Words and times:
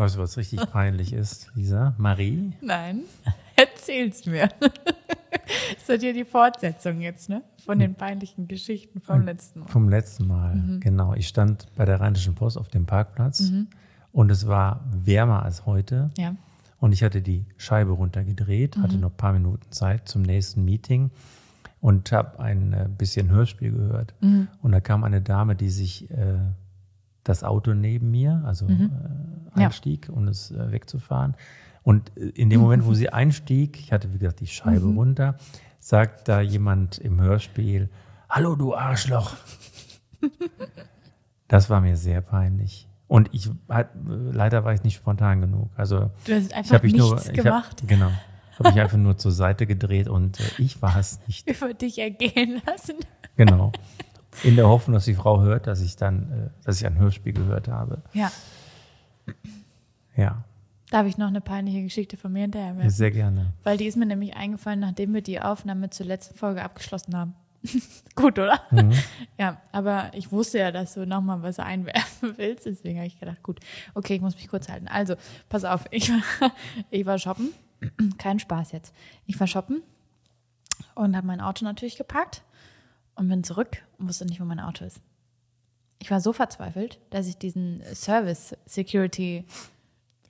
Weißt 0.00 0.16
du, 0.16 0.20
was 0.20 0.38
richtig 0.38 0.60
peinlich 0.70 1.12
ist, 1.12 1.50
Lisa? 1.54 1.94
Marie? 1.98 2.54
Nein, 2.62 3.02
erzähl's 3.56 4.24
mir. 4.24 4.48
Das 4.58 5.88
ist 5.90 6.02
ja 6.02 6.12
die 6.14 6.24
Fortsetzung 6.24 7.02
jetzt, 7.02 7.28
ne? 7.28 7.42
Von 7.66 7.78
den 7.80 7.94
peinlichen 7.94 8.48
Geschichten 8.48 9.02
vom 9.02 9.26
letzten 9.26 9.60
Mal. 9.60 9.68
Vom 9.68 9.90
letzten 9.90 10.26
Mal, 10.26 10.54
Mhm. 10.54 10.80
genau. 10.80 11.12
Ich 11.12 11.28
stand 11.28 11.66
bei 11.76 11.84
der 11.84 12.00
Rheinischen 12.00 12.34
Post 12.34 12.56
auf 12.56 12.68
dem 12.68 12.86
Parkplatz 12.86 13.52
und 14.12 14.30
es 14.30 14.46
war 14.46 14.86
wärmer 14.90 15.42
als 15.42 15.66
heute. 15.66 16.10
Ja. 16.16 16.34
Und 16.78 16.92
ich 16.92 17.02
hatte 17.02 17.20
die 17.20 17.44
Scheibe 17.58 17.90
runtergedreht, 17.92 18.78
hatte 18.78 18.94
Mhm. 18.94 19.00
noch 19.02 19.10
ein 19.10 19.16
paar 19.18 19.34
Minuten 19.34 19.70
Zeit 19.70 20.08
zum 20.08 20.22
nächsten 20.22 20.64
Meeting 20.64 21.10
und 21.82 22.10
habe 22.10 22.40
ein 22.40 22.72
äh, 22.72 22.88
bisschen 22.88 23.28
Hörspiel 23.28 23.72
gehört. 23.72 24.14
Mhm. 24.22 24.48
Und 24.62 24.72
da 24.72 24.80
kam 24.80 25.04
eine 25.04 25.20
Dame, 25.20 25.56
die 25.56 25.68
sich 25.68 26.10
äh, 26.10 26.38
das 27.24 27.44
Auto 27.44 27.74
neben 27.74 28.10
mir, 28.10 28.42
also 28.46 28.66
äh, 28.66 28.72
Mhm. 28.72 28.90
Ja. 29.56 29.66
einstieg, 29.66 30.08
um 30.10 30.28
es 30.28 30.50
äh, 30.52 30.70
wegzufahren. 30.72 31.34
Und 31.82 32.16
äh, 32.16 32.28
in 32.30 32.50
dem 32.50 32.60
Moment, 32.60 32.84
wo 32.86 32.94
sie 32.94 33.08
einstieg, 33.12 33.78
ich 33.78 33.92
hatte 33.92 34.12
wie 34.14 34.18
gesagt 34.18 34.40
die 34.40 34.46
Scheibe 34.46 34.86
Mhm. 34.86 34.98
runter, 34.98 35.36
sagt 35.80 36.28
da 36.28 36.40
jemand 36.40 36.98
im 36.98 37.20
Hörspiel, 37.20 37.88
Hallo 38.28 38.54
du 38.54 38.74
Arschloch. 38.74 39.34
das 41.48 41.68
war 41.70 41.80
mir 41.80 41.96
sehr 41.96 42.20
peinlich. 42.20 42.86
Und 43.08 43.28
ich 43.32 43.50
leider 44.06 44.64
war 44.64 44.72
ich 44.72 44.84
nicht 44.84 44.94
spontan 44.96 45.40
genug. 45.40 45.68
Also 45.76 46.10
Du 46.24 46.34
hast 46.34 46.46
ich 46.46 46.54
einfach 46.54 46.74
habe 46.74 46.84
mich 46.86 46.92
nichts 46.92 47.08
nur 47.10 47.18
ich 47.18 47.32
gemacht, 47.32 47.80
Hab, 47.82 47.88
genau. 47.88 48.10
Habe 48.58 48.70
mich 48.70 48.80
einfach 48.80 48.98
nur 48.98 49.16
zur 49.16 49.32
Seite 49.32 49.66
gedreht 49.66 50.08
und 50.08 50.38
äh, 50.38 50.42
ich 50.58 50.80
war 50.80 50.96
es 50.96 51.18
nicht. 51.26 51.48
über 51.50 51.74
dich 51.74 51.98
ergehen 51.98 52.62
lassen. 52.66 52.96
Genau. 53.36 53.72
In 54.42 54.56
der 54.56 54.68
Hoffnung, 54.68 54.94
dass 54.94 55.04
die 55.04 55.14
Frau 55.14 55.40
hört, 55.40 55.66
dass 55.66 55.80
ich 55.80 55.96
dann, 55.96 56.30
äh, 56.32 56.64
dass 56.64 56.80
ich 56.80 56.86
ein 56.86 56.98
Hörspiel 56.98 57.32
gehört 57.32 57.68
habe. 57.68 58.02
Ja. 58.12 58.30
Ja, 60.16 60.44
Darf 60.90 61.06
ich 61.06 61.18
noch 61.18 61.28
eine 61.28 61.40
peinliche 61.40 61.82
Geschichte 61.82 62.16
von 62.16 62.32
mir 62.32 62.40
hinterher 62.42 62.76
werfen? 62.76 62.90
sehr 62.90 63.12
gerne. 63.12 63.52
Weil 63.62 63.76
die 63.76 63.86
ist 63.86 63.96
mir 63.96 64.06
nämlich 64.06 64.34
eingefallen, 64.34 64.80
nachdem 64.80 65.14
wir 65.14 65.22
die 65.22 65.40
Aufnahme 65.40 65.90
zur 65.90 66.06
letzten 66.06 66.36
Folge 66.36 66.62
abgeschlossen 66.62 67.16
haben. 67.16 67.34
Gut, 68.16 68.38
oder? 68.40 68.60
Mhm. 68.72 68.92
Ja, 69.38 69.60
aber 69.70 70.10
ich 70.14 70.32
wusste 70.32 70.58
ja, 70.58 70.72
dass 70.72 70.94
du 70.94 71.06
nochmal 71.06 71.42
was 71.42 71.60
einwerfen 71.60 72.34
willst. 72.36 72.66
Deswegen 72.66 72.98
habe 72.98 73.06
ich 73.06 73.20
gedacht, 73.20 73.42
gut, 73.42 73.60
okay, 73.94 74.14
ich 74.14 74.20
muss 74.20 74.34
mich 74.34 74.48
kurz 74.48 74.68
halten. 74.68 74.88
Also, 74.88 75.14
pass 75.48 75.64
auf, 75.64 75.84
ich 75.92 76.10
war, 76.10 76.50
ich 76.90 77.06
war 77.06 77.18
shoppen. 77.18 77.50
Kein 78.18 78.40
Spaß 78.40 78.72
jetzt. 78.72 78.92
Ich 79.26 79.38
war 79.38 79.46
shoppen 79.46 79.82
und 80.96 81.16
habe 81.16 81.26
mein 81.26 81.40
Auto 81.40 81.64
natürlich 81.64 81.96
geparkt 81.96 82.42
und 83.20 83.28
bin 83.28 83.44
zurück 83.44 83.76
und 83.98 84.08
wusste 84.08 84.24
nicht, 84.24 84.40
wo 84.40 84.46
mein 84.46 84.60
Auto 84.60 84.82
ist. 84.82 85.02
Ich 85.98 86.10
war 86.10 86.22
so 86.22 86.32
verzweifelt, 86.32 86.98
dass 87.10 87.26
ich 87.26 87.36
diesen 87.36 87.82
Service 87.94 88.56
Security 88.64 89.44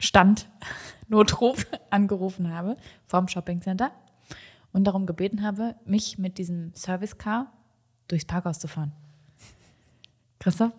Stand 0.01 0.49
Notruf 1.09 1.69
angerufen 1.91 2.53
habe 2.53 2.77
vom 3.07 3.29
Shopping 3.29 3.63
Center 3.63 3.93
und 4.73 4.85
darum 4.89 5.07
gebeten 5.07 5.45
habe, 5.45 5.77
mich 5.85 6.19
mit 6.19 6.37
diesem 6.37 6.75
Service 6.75 7.17
Car 7.17 7.53
durchs 8.09 8.25
Parkhaus 8.25 8.59
zu 8.59 8.67
fahren. 8.67 8.91
Christoph, 10.41 10.73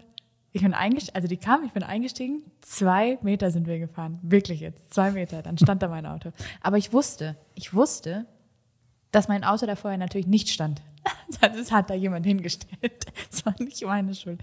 ich 0.51 0.63
bin 0.63 0.73
eingestiegen, 0.73 1.15
also 1.15 1.29
die 1.29 1.37
kam, 1.37 1.63
ich 1.63 1.71
bin 1.71 1.83
eingestiegen, 1.83 2.43
zwei 2.59 3.19
Meter 3.21 3.51
sind 3.51 3.67
wir 3.67 3.79
gefahren, 3.79 4.19
wirklich 4.21 4.59
jetzt, 4.59 4.93
zwei 4.93 5.11
Meter, 5.11 5.41
dann 5.43 5.57
stand 5.57 5.81
da 5.81 5.87
mein 5.87 6.05
Auto. 6.05 6.33
Aber 6.59 6.77
ich 6.77 6.91
wusste, 6.91 7.37
ich 7.55 7.73
wusste, 7.73 8.25
dass 9.11 9.27
mein 9.27 9.43
Auto 9.43 9.65
da 9.65 9.75
vorher 9.75 9.97
natürlich 9.97 10.27
nicht 10.27 10.49
stand. 10.49 10.81
Das 11.41 11.71
hat 11.71 11.89
da 11.89 11.95
jemand 11.95 12.25
hingestellt. 12.25 13.05
Das 13.31 13.45
war 13.45 13.55
nicht 13.59 13.83
meine 13.83 14.13
Schuld. 14.13 14.41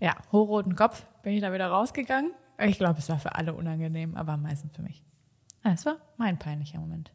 Ja, 0.00 0.16
hochroten 0.32 0.74
Kopf 0.74 1.04
bin 1.22 1.34
ich 1.34 1.42
da 1.42 1.52
wieder 1.52 1.66
rausgegangen. 1.66 2.32
Ich 2.58 2.78
glaube, 2.78 2.98
es 2.98 3.08
war 3.08 3.18
für 3.18 3.34
alle 3.34 3.52
unangenehm, 3.52 4.16
aber 4.16 4.32
am 4.32 4.42
meisten 4.42 4.70
für 4.70 4.82
mich. 4.82 5.02
Ja, 5.64 5.72
es 5.72 5.84
war 5.84 5.96
mein 6.16 6.38
peinlicher 6.38 6.78
Moment. 6.78 7.12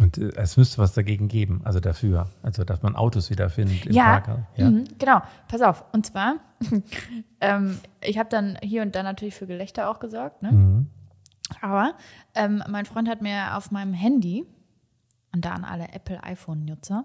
Und 0.00 0.18
äh, 0.18 0.32
es 0.36 0.56
müsste 0.56 0.78
was 0.78 0.92
dagegen 0.92 1.28
geben, 1.28 1.62
also 1.64 1.80
dafür. 1.80 2.28
Also, 2.42 2.64
dass 2.64 2.82
man 2.82 2.96
Autos 2.96 3.30
wiederfindet 3.30 3.86
im 3.86 3.92
Ja, 3.92 4.20
Parkhaus. 4.20 4.40
Ja. 4.56 4.70
Mhm, 4.70 4.84
genau. 4.98 5.22
Pass 5.48 5.62
auf. 5.62 5.84
Und 5.92 6.06
zwar, 6.06 6.36
ähm, 7.40 7.78
ich 8.00 8.18
habe 8.18 8.28
dann 8.28 8.58
hier 8.62 8.82
und 8.82 8.94
da 8.94 9.02
natürlich 9.02 9.34
für 9.34 9.46
Gelächter 9.46 9.90
auch 9.90 10.00
gesorgt. 10.00 10.42
Ne? 10.42 10.52
Mhm. 10.52 10.90
Aber 11.60 11.94
ähm, 12.34 12.62
mein 12.68 12.86
Freund 12.86 13.08
hat 13.08 13.22
mir 13.22 13.56
auf 13.56 13.70
meinem 13.70 13.94
Handy, 13.94 14.46
und 15.34 15.44
da 15.44 15.50
an 15.50 15.64
alle 15.64 15.88
Apple-iPhone-Nutzer, 15.92 17.04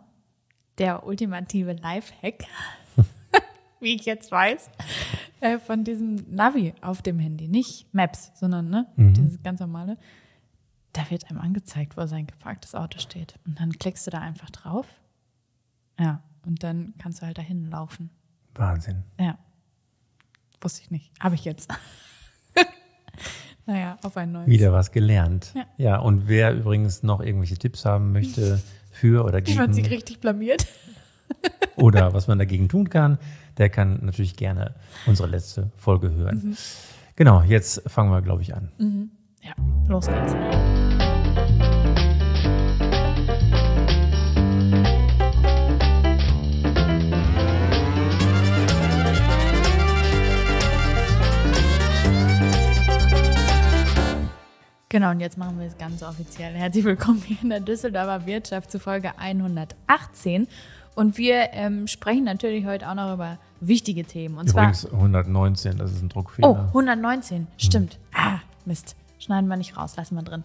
der 0.78 1.06
ultimative 1.06 1.74
Lifehack, 1.74 2.46
wie 3.80 3.96
ich 3.96 4.06
jetzt 4.06 4.32
weiß, 4.32 4.70
äh, 5.42 5.58
von 5.58 5.84
diesem 5.84 6.16
Navi 6.30 6.76
auf 6.82 7.02
dem 7.02 7.18
Handy. 7.18 7.48
Nicht 7.48 7.92
Maps, 7.92 8.32
sondern 8.36 8.70
ne, 8.70 8.88
dieses 8.96 9.42
ganz 9.42 9.60
normale. 9.60 9.98
Da 10.94 11.10
wird 11.10 11.30
einem 11.30 11.40
angezeigt, 11.40 11.98
wo 11.98 12.06
sein 12.06 12.28
geparktes 12.28 12.76
Auto 12.76 13.00
steht. 13.00 13.34
Und 13.46 13.60
dann 13.60 13.72
klickst 13.72 14.06
du 14.06 14.12
da 14.12 14.20
einfach 14.20 14.52
drauf. 14.52 14.86
Ja, 16.00 16.22
und 16.46 16.64
dann 16.64 16.94
kannst 17.00 17.22
du 17.22 17.26
halt 17.26 17.38
dahin 17.38 17.70
laufen. 17.70 18.12
Wahnsinn. 18.54 19.04
Ja. 19.20 19.40
Wusste 20.62 20.82
ich 20.84 20.92
nicht. 20.92 21.12
Habe 21.20 21.36
ich 21.36 21.46
jetzt. 21.46 21.74
naja, 23.70 23.98
auf 24.02 24.18
ein 24.18 24.32
neues. 24.32 24.48
Wieder 24.48 24.74
was 24.74 24.92
gelernt. 24.92 25.54
Ja. 25.56 25.66
Ja. 25.78 26.00
und 26.00 26.28
wer 26.28 26.54
übrigens 26.56 27.04
noch 27.04 27.22
irgendwelche 27.22 27.56
Tipps 27.56 27.86
haben 27.86 28.12
möchte 28.12 28.60
für 28.92 29.24
oder 29.24 29.40
Ich 29.46 29.56
fand 29.56 29.76
sie 29.76 29.84
gegen 29.84 29.94
richtig 29.94 30.20
blamiert. 30.20 30.66
oder 31.76 32.14
was 32.14 32.28
man 32.28 32.40
dagegen 32.40 32.68
tun 32.68 32.90
kann, 32.90 33.20
der 33.58 33.70
kann 33.70 34.00
natürlich 34.02 34.36
gerne 34.36 34.74
unsere 35.06 35.30
letzte 35.30 35.70
Folge 35.78 36.12
hören. 36.12 36.42
Mhm. 36.44 36.58
Genau, 37.16 37.44
jetzt 37.44 37.88
fangen 37.88 38.12
wir, 38.12 38.22
glaube 38.22 38.42
ich, 38.42 38.56
an. 38.56 38.72
Ja, 39.42 39.54
los 39.88 40.08
geht's. 40.08 40.34
Genau, 54.92 55.12
und 55.12 55.20
jetzt 55.20 55.38
machen 55.38 55.60
wir 55.60 55.68
es 55.68 55.78
ganz 55.78 56.02
offiziell. 56.02 56.52
Herzlich 56.56 56.84
willkommen 56.84 57.22
hier 57.22 57.38
in 57.44 57.52
der 57.52 57.60
Düsseldorfer 57.60 58.26
Wirtschaft 58.26 58.72
zu 58.72 58.80
Folge 58.80 59.12
118. 59.20 60.48
Und 60.96 61.16
wir 61.20 61.50
ähm, 61.52 61.86
sprechen 61.86 62.24
natürlich 62.24 62.66
heute 62.66 62.90
auch 62.90 62.96
noch 62.96 63.14
über 63.14 63.38
wichtige 63.60 64.04
Themen. 64.04 64.40
Und 64.40 64.50
zwar 64.50 64.64
Übrigens 64.64 64.92
119, 64.92 65.78
das 65.78 65.92
ist 65.92 66.02
ein 66.02 66.10
Druckfehler. 66.10 66.50
Oh, 66.50 66.56
119, 66.70 67.46
stimmt. 67.58 68.00
Ah, 68.16 68.40
Mist. 68.66 68.96
Schneiden 69.20 69.48
wir 69.48 69.58
nicht 69.58 69.78
raus, 69.78 69.96
lassen 69.96 70.16
wir 70.16 70.24
drin. 70.24 70.44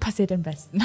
Passiert 0.00 0.32
am 0.32 0.42
besten. 0.42 0.82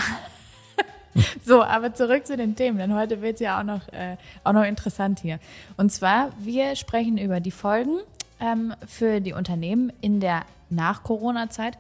so, 1.44 1.64
aber 1.64 1.96
zurück 1.96 2.28
zu 2.28 2.38
den 2.38 2.56
Themen, 2.56 2.78
denn 2.78 2.94
heute 2.94 3.24
wird 3.24 3.36
es 3.36 3.40
ja 3.40 3.60
auch 3.60 3.64
noch, 3.64 3.88
äh, 3.92 4.18
auch 4.44 4.54
noch 4.54 4.66
interessant 4.66 5.20
hier. 5.20 5.40
Und 5.78 5.92
zwar, 5.92 6.30
wir 6.38 6.76
sprechen 6.76 7.18
über 7.18 7.40
die 7.40 7.50
Folgen 7.50 8.02
ähm, 8.40 8.76
für 8.86 9.20
die 9.20 9.34
Unternehmen 9.34 9.92
in 10.00 10.20
der 10.20 10.44
Nach-Corona-Zeit. 10.70 11.76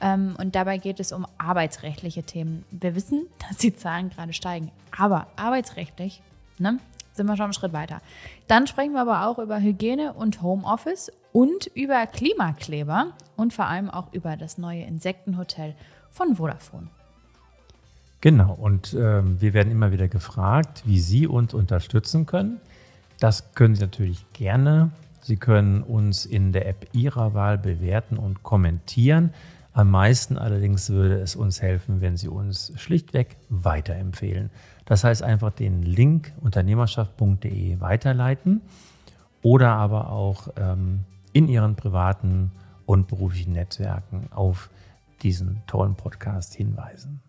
Ähm, 0.00 0.34
und 0.38 0.54
dabei 0.54 0.78
geht 0.78 1.00
es 1.00 1.12
um 1.12 1.26
arbeitsrechtliche 1.38 2.22
Themen. 2.22 2.64
Wir 2.70 2.94
wissen, 2.94 3.26
dass 3.48 3.58
die 3.58 3.74
Zahlen 3.74 4.10
gerade 4.10 4.32
steigen, 4.32 4.70
aber 4.96 5.26
arbeitsrechtlich 5.36 6.22
ne, 6.58 6.78
sind 7.14 7.26
wir 7.26 7.36
schon 7.36 7.44
einen 7.44 7.52
Schritt 7.52 7.72
weiter. 7.72 8.00
Dann 8.46 8.66
sprechen 8.66 8.92
wir 8.92 9.00
aber 9.00 9.26
auch 9.26 9.38
über 9.38 9.60
Hygiene 9.60 10.12
und 10.12 10.42
Homeoffice 10.42 11.10
und 11.32 11.66
über 11.74 12.06
Klimakleber 12.06 13.12
und 13.36 13.52
vor 13.52 13.66
allem 13.66 13.90
auch 13.90 14.12
über 14.12 14.36
das 14.36 14.58
neue 14.58 14.82
Insektenhotel 14.84 15.74
von 16.10 16.36
Vodafone. 16.36 16.88
Genau, 18.20 18.54
und 18.54 18.94
ähm, 18.98 19.40
wir 19.40 19.52
werden 19.52 19.70
immer 19.70 19.92
wieder 19.92 20.08
gefragt, 20.08 20.82
wie 20.86 20.98
Sie 20.98 21.26
uns 21.26 21.54
unterstützen 21.54 22.26
können. 22.26 22.60
Das 23.20 23.54
können 23.54 23.74
Sie 23.74 23.82
natürlich 23.82 24.24
gerne. 24.32 24.90
Sie 25.20 25.36
können 25.36 25.82
uns 25.82 26.24
in 26.24 26.52
der 26.52 26.68
App 26.68 26.86
Ihrer 26.92 27.34
Wahl 27.34 27.58
bewerten 27.58 28.16
und 28.16 28.42
kommentieren. 28.42 29.32
Am 29.76 29.90
meisten 29.90 30.38
allerdings 30.38 30.88
würde 30.88 31.16
es 31.20 31.36
uns 31.36 31.60
helfen, 31.60 32.00
wenn 32.00 32.16
Sie 32.16 32.28
uns 32.28 32.72
schlichtweg 32.76 33.36
weiterempfehlen. 33.50 34.48
Das 34.86 35.04
heißt 35.04 35.22
einfach 35.22 35.50
den 35.50 35.82
Link 35.82 36.32
unternehmerschaft.de 36.40 37.78
weiterleiten 37.78 38.62
oder 39.42 39.72
aber 39.72 40.08
auch 40.08 40.48
ähm, 40.56 41.00
in 41.34 41.46
Ihren 41.46 41.76
privaten 41.76 42.52
und 42.86 43.06
beruflichen 43.06 43.52
Netzwerken 43.52 44.28
auf 44.32 44.70
diesen 45.20 45.60
tollen 45.66 45.94
Podcast 45.94 46.54
hinweisen. 46.54 47.20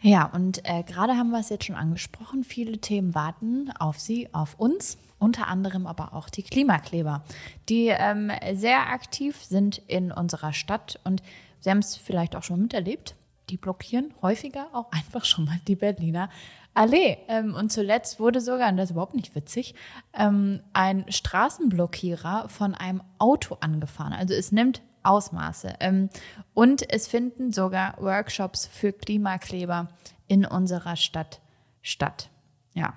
Ja, 0.00 0.26
und 0.26 0.60
äh, 0.68 0.84
gerade 0.84 1.16
haben 1.16 1.30
wir 1.30 1.40
es 1.40 1.48
jetzt 1.48 1.64
schon 1.64 1.74
angesprochen. 1.74 2.44
Viele 2.44 2.78
Themen 2.78 3.16
warten 3.16 3.72
auf 3.76 3.98
Sie, 3.98 4.32
auf 4.32 4.54
uns. 4.54 4.98
Unter 5.18 5.48
anderem 5.48 5.88
aber 5.88 6.14
auch 6.14 6.28
die 6.28 6.44
Klimakleber, 6.44 7.24
die 7.68 7.88
ähm, 7.88 8.30
sehr 8.54 8.90
aktiv 8.92 9.42
sind 9.42 9.78
in 9.88 10.12
unserer 10.12 10.52
Stadt. 10.52 11.00
Und 11.02 11.24
Sie 11.60 11.70
haben 11.70 11.78
es 11.78 11.96
vielleicht 11.96 12.36
auch 12.36 12.42
schon 12.42 12.62
miterlebt. 12.62 13.16
Die 13.50 13.56
blockieren 13.56 14.14
häufiger 14.22 14.68
auch 14.72 14.86
einfach 14.92 15.24
schon 15.24 15.44
mal 15.44 15.60
die 15.66 15.76
Berliner 15.76 16.28
Allee. 16.74 17.18
Ähm, 17.26 17.54
und 17.54 17.72
zuletzt 17.72 18.20
wurde 18.20 18.40
sogar, 18.40 18.68
und 18.68 18.76
das 18.76 18.84
ist 18.86 18.90
überhaupt 18.92 19.14
nicht 19.14 19.34
witzig, 19.34 19.74
ähm, 20.14 20.60
ein 20.72 21.10
Straßenblockierer 21.10 22.48
von 22.48 22.74
einem 22.74 23.02
Auto 23.18 23.56
angefahren. 23.60 24.12
Also 24.12 24.34
es 24.34 24.52
nimmt 24.52 24.82
Ausmaße. 25.02 25.74
Ähm, 25.80 26.08
und 26.54 26.88
es 26.92 27.08
finden 27.08 27.52
sogar 27.52 27.96
Workshops 28.00 28.66
für 28.66 28.92
Klimakleber 28.92 29.88
in 30.28 30.44
unserer 30.44 30.94
Stadt 30.94 31.40
statt. 31.82 32.30
Ja. 32.74 32.94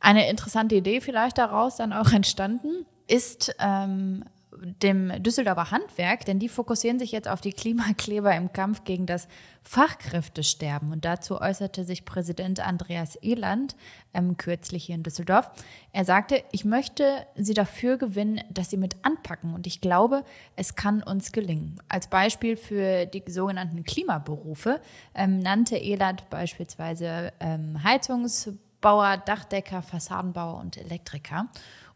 Eine 0.00 0.28
interessante 0.28 0.74
Idee 0.74 1.00
vielleicht 1.00 1.38
daraus 1.38 1.76
dann 1.76 1.92
auch 1.92 2.12
entstanden 2.12 2.84
ist 3.08 3.54
ähm, 3.60 4.24
dem 4.62 5.22
Düsseldorfer 5.22 5.70
Handwerk, 5.70 6.24
denn 6.24 6.38
die 6.38 6.48
fokussieren 6.48 6.98
sich 6.98 7.12
jetzt 7.12 7.28
auf 7.28 7.40
die 7.40 7.52
Klimakleber 7.52 8.34
im 8.34 8.52
Kampf 8.52 8.84
gegen 8.84 9.06
das 9.06 9.28
Fachkräftesterben. 9.62 10.92
Und 10.92 11.04
dazu 11.04 11.40
äußerte 11.40 11.84
sich 11.84 12.04
Präsident 12.04 12.60
Andreas 12.60 13.16
Eland 13.16 13.76
ähm, 14.14 14.36
kürzlich 14.36 14.84
hier 14.84 14.94
in 14.94 15.02
Düsseldorf. 15.02 15.50
Er 15.92 16.04
sagte, 16.04 16.42
ich 16.52 16.64
möchte 16.64 17.26
Sie 17.34 17.54
dafür 17.54 17.96
gewinnen, 17.96 18.40
dass 18.50 18.70
Sie 18.70 18.76
mit 18.76 18.96
anpacken. 19.02 19.54
Und 19.54 19.66
ich 19.66 19.80
glaube, 19.80 20.24
es 20.54 20.76
kann 20.76 21.02
uns 21.02 21.32
gelingen. 21.32 21.80
Als 21.88 22.08
Beispiel 22.08 22.56
für 22.56 23.06
die 23.06 23.22
sogenannten 23.26 23.84
Klimaberufe 23.84 24.80
ähm, 25.14 25.38
nannte 25.38 25.78
Eland 25.78 26.30
beispielsweise 26.30 27.32
ähm, 27.40 27.82
Heizungsbauer, 27.82 29.16
Dachdecker, 29.18 29.82
Fassadenbauer 29.82 30.60
und 30.60 30.76
Elektriker. 30.76 31.48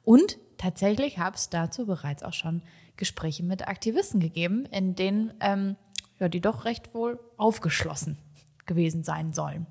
Und 0.04 0.38
tatsächlich 0.60 1.18
habe 1.18 1.36
es 1.36 1.48
dazu 1.48 1.86
bereits 1.86 2.22
auch 2.22 2.34
schon 2.34 2.62
Gespräche 2.96 3.42
mit 3.42 3.66
Aktivisten 3.66 4.20
gegeben, 4.20 4.66
in 4.66 4.94
denen 4.94 5.32
ähm, 5.40 5.76
ja, 6.18 6.28
die 6.28 6.40
doch 6.40 6.66
recht 6.66 6.94
wohl 6.94 7.18
aufgeschlossen 7.38 8.18
gewesen 8.66 9.02
sein 9.02 9.32
sollen. 9.32 9.66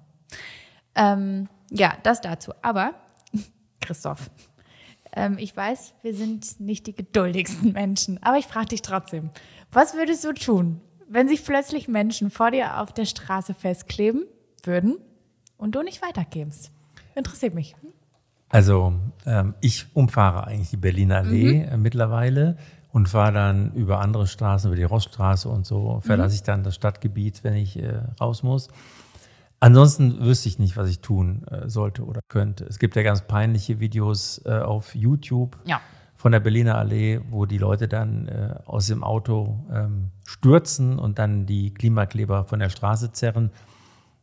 Ähm, 0.95 1.47
ja, 1.69 1.95
das 2.03 2.21
dazu. 2.21 2.53
Aber, 2.63 2.95
Christoph, 3.81 4.31
ähm, 5.13 5.37
ich 5.37 5.55
weiß, 5.55 5.93
wir 6.01 6.13
sind 6.13 6.59
nicht 6.59 6.87
die 6.87 6.95
geduldigsten 6.95 7.71
Menschen, 7.71 8.21
aber 8.23 8.37
ich 8.37 8.47
frage 8.47 8.69
dich 8.69 8.81
trotzdem, 8.81 9.29
was 9.71 9.93
würdest 9.93 10.23
du 10.23 10.33
tun, 10.33 10.81
wenn 11.07 11.27
sich 11.27 11.45
plötzlich 11.45 11.87
Menschen 11.87 12.31
vor 12.31 12.51
dir 12.51 12.79
auf 12.79 12.91
der 12.91 13.05
Straße 13.05 13.53
festkleben 13.53 14.25
würden 14.63 14.97
und 15.57 15.75
du 15.75 15.83
nicht 15.83 16.01
weiterkämst? 16.01 16.71
Interessiert 17.13 17.53
mich. 17.53 17.75
Also 18.49 18.93
ähm, 19.25 19.53
ich 19.61 19.85
umfahre 19.93 20.47
eigentlich 20.47 20.71
die 20.71 20.77
Berliner 20.77 21.17
Allee 21.17 21.65
mhm. 21.65 21.73
äh, 21.73 21.77
mittlerweile 21.77 22.57
und 22.91 23.07
fahre 23.07 23.31
dann 23.31 23.71
über 23.73 24.01
andere 24.01 24.25
Straßen, 24.27 24.69
über 24.69 24.75
die 24.75 24.83
Roststraße 24.83 25.47
und 25.47 25.65
so, 25.65 25.99
verlasse 26.03 26.33
mhm. 26.33 26.35
ich 26.35 26.43
dann 26.43 26.63
das 26.63 26.75
Stadtgebiet, 26.75 27.43
wenn 27.43 27.55
ich 27.55 27.77
äh, 27.77 28.01
raus 28.19 28.41
muss. 28.43 28.69
Ansonsten 29.59 30.25
wüsste 30.25 30.47
ich 30.49 30.57
nicht, 30.57 30.77
was 30.77 30.89
ich 30.89 31.01
tun 31.01 31.45
äh, 31.47 31.69
sollte 31.69 32.05
oder 32.05 32.21
könnte. 32.27 32.63
Es 32.65 32.79
gibt 32.79 32.95
ja 32.95 33.03
ganz 33.03 33.21
peinliche 33.21 33.79
Videos 33.79 34.41
äh, 34.45 34.59
auf 34.59 34.95
YouTube 34.95 35.57
ja. 35.65 35.81
von 36.15 36.31
der 36.31 36.39
Berliner 36.39 36.77
Allee, 36.77 37.19
wo 37.29 37.45
die 37.45 37.57
Leute 37.57 37.87
dann 37.87 38.27
äh, 38.29 38.55
aus 38.65 38.87
dem 38.87 39.03
Auto 39.03 39.65
ähm, 39.71 40.11
stürzen 40.25 40.97
und 40.97 41.19
dann 41.19 41.45
die 41.45 41.73
Klimakleber 41.73 42.45
von 42.45 42.59
der 42.59 42.69
Straße 42.69 43.11
zerren. 43.11 43.51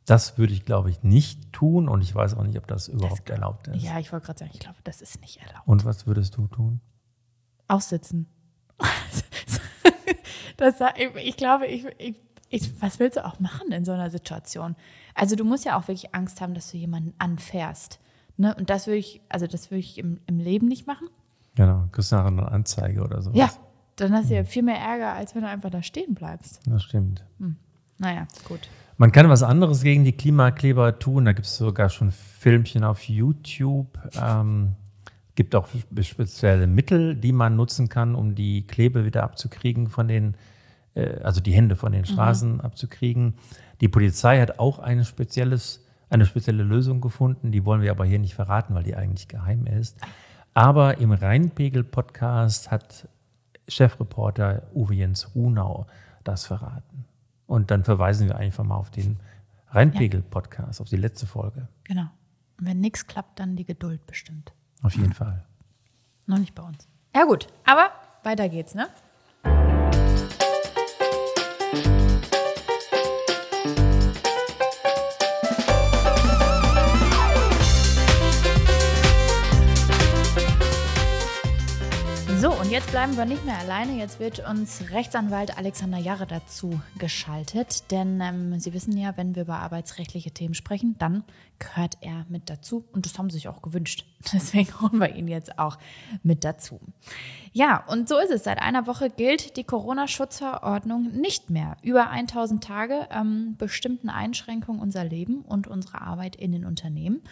Das 0.07 0.39
würde 0.39 0.53
ich, 0.53 0.65
glaube 0.65 0.89
ich, 0.89 1.03
nicht 1.03 1.53
tun 1.53 1.89
und 1.89 2.01
ich 2.01 2.15
weiß 2.15 2.35
auch 2.35 2.45
nicht, 2.45 2.57
ob 2.57 2.67
das 2.69 2.87
überhaupt 2.87 3.29
das, 3.29 3.35
erlaubt 3.35 3.69
ist. 3.69 3.83
Ja, 3.83 3.99
ich 3.99 4.13
wollte 4.13 4.27
gerade 4.27 4.39
sagen, 4.39 4.53
ich 4.55 4.61
glaube, 4.61 4.79
das 4.85 5.03
ist 5.03 5.21
nicht 5.21 5.39
erlaubt. 5.39 5.67
Und 5.67 5.85
was 5.85 6.07
würdest 6.07 6.37
du 6.37 6.47
tun? 6.47 6.81
Aussitzen. 7.67 8.29
das, 10.57 10.77
ich 11.23 11.37
glaube, 11.37 11.67
ich, 11.67 11.85
ich, 11.99 12.15
ich, 12.49 12.81
was 12.81 13.01
willst 13.01 13.17
du 13.17 13.25
auch 13.25 13.41
machen 13.41 13.73
in 13.73 13.85
so 13.85 13.93
einer 13.93 14.11
Situation? 14.11 14.77
Also 15.15 15.35
du 15.35 15.45
musst 15.45 15.65
ja 15.65 15.77
auch 15.77 15.89
wirklich 15.89 16.15
Angst 16.15 16.41
haben, 16.41 16.55
dass 16.55 16.71
du 16.71 16.77
jemanden 16.77 17.13
anfährst. 17.19 17.99
Ne? 18.37 18.55
Und 18.55 18.71
das 18.71 18.87
würde 18.87 18.99
ich, 18.99 19.23
also 19.29 19.49
das 19.49 19.73
würde 19.73 19.81
ich 19.81 19.99
im, 19.99 20.21
im 20.27 20.39
Leben 20.39 20.69
nicht 20.69 20.87
machen. 20.87 21.09
Genau, 21.57 21.89
kriegst 21.91 22.13
nachher 22.13 22.27
eine 22.27 22.53
Anzeige 22.53 23.03
oder 23.03 23.23
so. 23.23 23.33
Ja, 23.33 23.51
dann 23.97 24.13
hast 24.13 24.31
du 24.31 24.35
ja 24.35 24.41
hm. 24.41 24.47
viel 24.47 24.63
mehr 24.63 24.79
Ärger, 24.79 25.15
als 25.15 25.35
wenn 25.35 25.43
du 25.43 25.49
einfach 25.49 25.71
da 25.71 25.83
stehen 25.83 26.15
bleibst. 26.15 26.61
Das 26.67 26.85
stimmt. 26.85 27.25
Hm. 27.39 27.57
Naja, 27.99 28.29
gut. 28.47 28.69
Man 28.99 29.13
kann 29.13 29.29
was 29.29 29.43
anderes 29.43 29.83
gegen 29.83 30.05
die 30.05 30.13
Klimakleber 30.13 30.99
tun. 30.99 31.27
Da 31.27 31.33
gibt 31.33 31.47
es 31.47 31.59
sogar 31.59 31.91
schon 31.91 32.11
Filmchen 32.11 32.83
auf 32.83 33.09
YouTube. 33.09 33.99
Ähm, 34.21 34.75
gibt 35.35 35.55
auch 35.55 35.69
spezielle 36.01 36.67
Mittel, 36.67 37.15
die 37.15 37.33
man 37.33 37.57
nutzen 37.57 37.89
kann, 37.91 38.15
um 38.15 38.35
die 38.35 38.67
Klebe 38.67 39.05
wieder 39.05 39.23
abzukriegen 39.23 39.89
von 39.89 40.09
den, 40.09 40.35
äh, 40.95 41.21
also 41.21 41.43
die 41.43 41.53
Hände 41.53 41.77
von 41.77 41.93
den 41.93 42.03
mhm. 42.03 42.07
Straßen 42.07 42.55
mhm. 42.55 42.61
abzukriegen. 42.61 43.35
Die 43.83 43.89
Polizei 43.89 44.41
hat 44.41 44.59
auch 44.59 44.79
ein 44.79 45.05
spezielles, 45.05 45.85
eine 46.09 46.25
spezielle 46.25 46.63
Lösung 46.63 47.03
gefunden. 47.03 47.53
Die 47.53 47.67
wollen 47.67 47.83
wir 47.83 47.91
aber 47.91 48.07
hier 48.07 48.19
nicht 48.19 48.35
verraten, 48.35 48.75
weil 48.75 48.85
die 48.85 48.97
eigentlich 48.97 49.29
geheim 49.29 49.67
ist. 49.67 49.99
Aber 50.55 50.97
im 50.99 51.13
Rheinpegel-Podcast 51.13 52.71
hat 52.71 53.09
Chefreporter 53.69 54.63
Uwe 54.75 54.95
Jens 54.95 55.35
Runau 55.35 55.87
das 56.25 56.47
verraten. 56.47 57.05
Und 57.47 57.71
dann 57.71 57.85
verweisen 57.85 58.29
wir 58.29 58.37
einfach 58.37 58.65
mal 58.65 58.77
auf 58.77 58.91
den 58.91 59.19
Rheinpegel-Podcast, 59.69 60.81
auf 60.81 60.89
die 60.89 60.97
letzte 60.97 61.27
Folge. 61.27 61.69
Genau. 61.85 62.09
Und 62.59 62.67
wenn 62.67 62.81
nichts 62.81 63.07
klappt, 63.07 63.39
dann 63.39 63.57
die 63.57 63.65
Geduld 63.65 64.07
bestimmt. 64.07 64.53
Auf 64.83 64.97
jeden 64.97 65.13
Fall. 65.13 65.45
Noch 66.27 66.39
nicht 66.39 66.55
bei 66.55 66.63
uns. 66.63 66.89
Ja, 67.15 67.25
gut. 67.25 67.47
Aber 67.65 67.91
weiter 68.23 68.49
geht's, 68.49 68.75
ne? 68.75 68.89
Jetzt 82.87 82.93
bleiben 82.93 83.17
wir 83.17 83.25
nicht 83.25 83.45
mehr 83.45 83.59
alleine. 83.59 83.99
Jetzt 83.99 84.21
wird 84.21 84.47
uns 84.49 84.91
Rechtsanwalt 84.93 85.59
Alexander 85.59 85.99
Jarre 85.99 86.27
dazu 86.27 86.81
geschaltet. 86.99 87.91
Denn 87.91 88.21
ähm, 88.21 88.61
Sie 88.61 88.73
wissen 88.75 88.97
ja, 88.97 89.17
wenn 89.17 89.35
wir 89.35 89.43
über 89.43 89.57
arbeitsrechtliche 89.57 90.31
Themen 90.31 90.55
sprechen, 90.55 90.95
dann 90.99 91.25
gehört 91.59 91.99
er 92.01 92.27
mit 92.29 92.49
dazu. 92.49 92.85
Und 92.93 93.05
das 93.05 93.19
haben 93.19 93.29
Sie 93.29 93.39
sich 93.39 93.49
auch 93.49 93.61
gewünscht. 93.61 94.05
Deswegen 94.33 94.81
holen 94.81 95.01
wir 95.01 95.17
ihn 95.17 95.27
jetzt 95.27 95.59
auch 95.59 95.79
mit 96.23 96.45
dazu. 96.45 96.79
Ja, 97.53 97.85
und 97.89 98.09
so 98.09 98.19
ist 98.19 98.31
es. 98.31 98.45
Seit 98.45 98.63
einer 98.63 98.87
Woche 98.87 99.11
gilt 99.11 99.57
die 99.57 99.65
Corona-Schutzverordnung 99.65 101.11
nicht 101.11 101.51
mehr. 101.51 101.77
Über 101.83 102.11
1000 102.11 102.63
Tage 102.63 103.09
ähm, 103.11 103.57
bestimmten 103.59 104.11
Einschränkungen 104.11 104.81
unser 104.81 105.03
Leben 105.03 105.41
und 105.43 105.67
unsere 105.67 106.03
Arbeit 106.03 106.37
in 106.37 106.53
den 106.53 106.65
Unternehmen. 106.65 107.23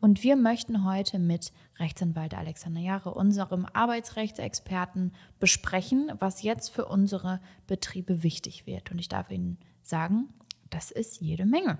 Und 0.00 0.22
wir 0.22 0.36
möchten 0.36 0.84
heute 0.84 1.18
mit 1.18 1.52
Rechtsanwalt 1.78 2.34
Alexander 2.34 2.80
Jahre, 2.80 3.12
unserem 3.14 3.66
Arbeitsrechtsexperten, 3.72 5.12
besprechen, 5.40 6.12
was 6.18 6.42
jetzt 6.42 6.68
für 6.68 6.86
unsere 6.86 7.40
Betriebe 7.66 8.22
wichtig 8.22 8.66
wird. 8.66 8.90
Und 8.90 8.98
ich 8.98 9.08
darf 9.08 9.30
Ihnen 9.30 9.58
sagen, 9.82 10.28
das 10.70 10.90
ist 10.90 11.20
jede 11.20 11.46
Menge. 11.46 11.78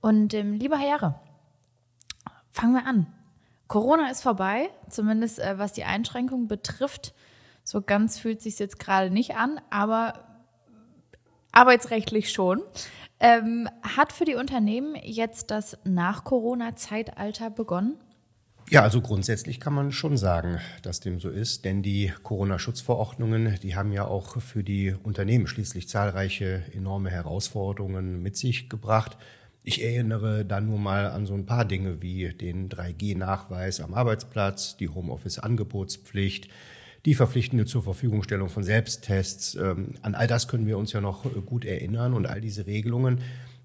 Und 0.00 0.34
ähm, 0.34 0.54
lieber 0.54 0.76
Herr 0.76 0.88
Jahre, 0.88 1.20
fangen 2.50 2.74
wir 2.74 2.86
an. 2.86 3.06
Corona 3.68 4.10
ist 4.10 4.22
vorbei, 4.22 4.68
zumindest 4.88 5.38
äh, 5.38 5.58
was 5.58 5.72
die 5.72 5.84
Einschränkungen 5.84 6.48
betrifft. 6.48 7.14
So 7.62 7.80
ganz 7.80 8.18
fühlt 8.18 8.42
sich 8.42 8.58
jetzt 8.58 8.80
gerade 8.80 9.10
nicht 9.10 9.36
an, 9.36 9.60
aber 9.70 10.32
arbeitsrechtlich 11.52 12.32
schon. 12.32 12.60
Ähm, 13.24 13.68
hat 13.82 14.12
für 14.12 14.24
die 14.24 14.34
Unternehmen 14.34 14.96
jetzt 15.00 15.52
das 15.52 15.78
Nach-Corona-Zeitalter 15.84 17.50
begonnen? 17.50 17.94
Ja, 18.68 18.82
also 18.82 19.00
grundsätzlich 19.00 19.60
kann 19.60 19.74
man 19.74 19.92
schon 19.92 20.16
sagen, 20.16 20.58
dass 20.82 20.98
dem 20.98 21.20
so 21.20 21.28
ist, 21.28 21.64
denn 21.64 21.82
die 21.82 22.12
Corona-Schutzverordnungen, 22.24 23.60
die 23.62 23.76
haben 23.76 23.92
ja 23.92 24.06
auch 24.06 24.40
für 24.40 24.64
die 24.64 24.96
Unternehmen 25.04 25.46
schließlich 25.46 25.88
zahlreiche 25.88 26.64
enorme 26.72 27.10
Herausforderungen 27.10 28.22
mit 28.22 28.36
sich 28.36 28.68
gebracht. 28.68 29.16
Ich 29.62 29.84
erinnere 29.84 30.44
da 30.44 30.60
nur 30.60 30.80
mal 30.80 31.06
an 31.06 31.24
so 31.24 31.34
ein 31.34 31.46
paar 31.46 31.64
Dinge 31.64 32.02
wie 32.02 32.30
den 32.34 32.68
3G-Nachweis 32.68 33.80
am 33.80 33.94
Arbeitsplatz, 33.94 34.76
die 34.76 34.88
Homeoffice-Angebotspflicht, 34.88 36.48
die 37.04 37.14
verpflichtende 37.14 37.66
zur 37.66 37.82
Verfügungstellung 37.82 38.48
von 38.48 38.62
Selbsttests. 38.62 39.54
Ähm, 39.56 39.94
an 40.02 40.14
all 40.14 40.26
das 40.26 40.48
können 40.48 40.66
wir 40.66 40.78
uns 40.78 40.92
ja 40.92 41.00
noch 41.00 41.24
äh, 41.24 41.40
gut 41.44 41.64
erinnern 41.64 42.14
und 42.14 42.26
all 42.26 42.40
diese 42.40 42.66
Regelungen, 42.66 43.20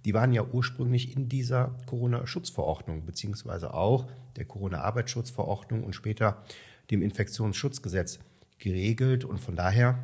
die 0.05 0.13
waren 0.13 0.33
ja 0.33 0.43
ursprünglich 0.43 1.15
in 1.15 1.27
dieser 1.29 1.75
Corona-Schutzverordnung 1.85 3.05
beziehungsweise 3.05 3.73
auch 3.73 4.07
der 4.37 4.45
Corona-Arbeitsschutzverordnung 4.45 5.83
und 5.83 5.93
später 5.93 6.43
dem 6.91 7.01
Infektionsschutzgesetz 7.01 8.19
geregelt 8.57 9.25
und 9.25 9.39
von 9.39 9.55
daher 9.55 9.99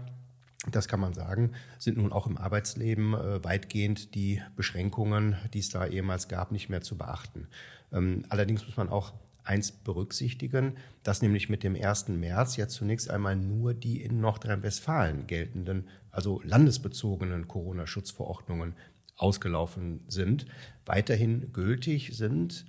das 0.72 0.88
kann 0.88 1.00
man 1.00 1.13
sagen, 1.13 1.52
sind 1.78 1.98
nun 1.98 2.13
auch 2.13 2.25
im 2.28 2.38
Arbeitsleben 2.38 3.13
äh, 3.13 3.44
weitgehend 3.44 4.16
die 4.16 4.42
Beschränkungen, 4.56 5.36
die 5.54 5.60
es 5.60 5.70
da 5.70 5.86
ehemals 5.86 6.30
gab, 6.30 6.52
nicht 6.52 6.70
mehr 6.70 6.82
zu 6.82 6.98
beachten. 6.98 7.48
Ähm, 7.92 8.24
allerdings 8.30 8.66
muss 8.66 8.78
man 8.78 8.88
auch 8.90 9.13
eins 9.44 9.72
berücksichtigen, 9.72 10.78
dass 11.04 11.22
nämlich 11.22 11.50
mit 11.50 11.64
dem 11.64 11.76
1. 11.76 12.10
März 12.10 12.58
ja 12.58 12.68
zunächst 12.68 13.10
einmal 13.10 13.36
nur 13.36 13.74
die 13.74 14.02
in 14.02 14.20
Nordrhein-Westfalen 14.20 15.28
geltenden, 15.28 15.88
also 16.12 16.42
landesbezogenen 16.44 17.48
Corona-Schutzverordnungen 17.48 18.76
ausgelaufen 19.18 20.02
sind. 20.08 20.46
Weiterhin 20.86 21.52
gültig 21.54 22.16
sind 22.16 22.66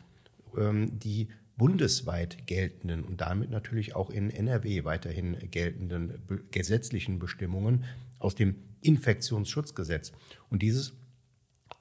ähm, 0.56 0.98
die 0.98 1.28
bundesweit 1.56 2.46
geltenden 2.46 3.04
und 3.04 3.20
damit 3.20 3.50
natürlich 3.50 3.94
auch 3.94 4.10
in 4.10 4.30
NRW 4.30 4.84
weiterhin 4.84 5.36
geltenden 5.50 6.22
gesetzlichen 6.50 7.18
Bestimmungen 7.18 7.84
aus 8.18 8.34
dem 8.34 8.56
Infektionsschutzgesetz. 8.80 10.12
Und 10.50 10.62
dieses 10.62 10.94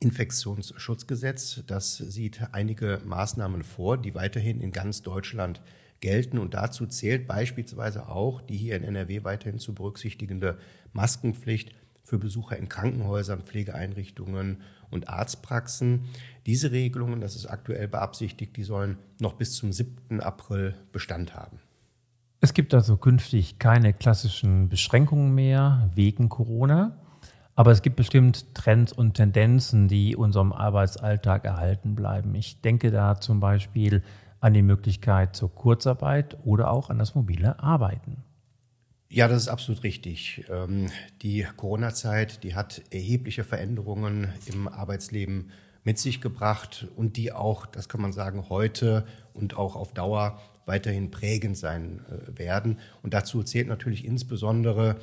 Infektionsschutzgesetz, 0.04 1.64
das 1.66 1.98
sieht 1.98 2.42
einige 2.52 3.02
Maßnahmen 3.06 3.64
vor, 3.64 3.98
die 3.98 4.14
weiterhin 4.14 4.62
in 4.62 4.72
ganz 4.72 5.02
Deutschland 5.02 5.62
gelten. 6.02 6.38
Und 6.38 6.54
dazu 6.54 6.86
zählt 6.86 7.28
beispielsweise 7.28 8.10
auch 8.10 8.42
die 8.42 8.58
hier 8.58 8.76
in 8.76 8.84
NRW 8.84 9.24
weiterhin 9.24 9.60
zu 9.60 9.74
berücksichtigende 9.74 10.58
Maskenpflicht 10.92 11.74
für 12.04 12.20
Besucher 12.20 12.58
in 12.58 12.68
Krankenhäusern, 12.68 13.42
Pflegeeinrichtungen 13.42 14.58
und 14.92 15.08
Arztpraxen. 15.08 16.02
Diese 16.46 16.72
Regelungen, 16.72 17.22
das 17.22 17.36
ist 17.36 17.46
aktuell 17.46 17.88
beabsichtigt, 17.88 18.58
die 18.58 18.64
sollen 18.64 18.98
noch 19.20 19.34
bis 19.34 19.54
zum 19.54 19.72
7. 19.72 20.20
April 20.20 20.76
Bestand 20.92 21.34
haben. 21.34 21.60
Es 22.42 22.54
gibt 22.54 22.74
also 22.74 22.98
künftig 22.98 23.58
keine 23.58 23.94
klassischen 23.94 24.68
Beschränkungen 24.68 25.34
mehr 25.34 25.90
wegen 25.96 26.28
Corona. 26.28 27.00
Aber 27.56 27.72
es 27.72 27.82
gibt 27.82 27.96
bestimmt 27.96 28.56
Trends 28.56 28.92
und 28.92 29.14
Tendenzen, 29.14 29.88
die 29.88 30.16
unserem 30.16 30.52
Arbeitsalltag 30.52 31.46
erhalten 31.46 31.96
bleiben. 31.96 32.34
Ich 32.36 32.62
denke 32.62 32.90
da 32.90 33.20
zum 33.20 33.40
Beispiel 33.40 34.02
an 34.40 34.54
die 34.54 34.64
Möglichkeit 34.64 35.36
zur 35.36 35.54
Kurzarbeit 35.54 36.38
oder 36.44 36.72
auch 36.72 36.90
an 36.90 37.00
das 37.00 37.16
mobile 37.16 37.60
Arbeiten. 37.60 38.24
Ja, 39.10 39.28
das 39.28 39.44
ist 39.44 39.48
absolut 39.48 39.84
richtig. 39.84 40.44
Ähm, 40.50 40.90
die 41.22 41.46
Corona-Zeit, 41.56 42.44
die 42.44 42.56
hat 42.56 42.82
erhebliche 42.90 43.44
Veränderungen 43.44 44.30
im 44.48 44.68
Arbeitsleben 44.68 45.52
mit 45.84 46.00
sich 46.00 46.20
gebracht 46.20 46.88
und 46.96 47.16
die 47.16 47.32
auch, 47.32 47.68
das 47.68 47.88
kann 47.88 48.02
man 48.02 48.12
sagen, 48.12 48.50
heute 48.50 49.06
und 49.34 49.56
auch 49.56 49.76
auf 49.76 49.94
Dauer 49.94 50.42
weiterhin 50.66 51.12
prägend 51.12 51.58
sein 51.58 52.02
äh, 52.10 52.40
werden. 52.40 52.80
Und 53.04 53.14
dazu 53.14 53.44
zählt 53.44 53.68
natürlich 53.68 54.04
insbesondere 54.04 54.96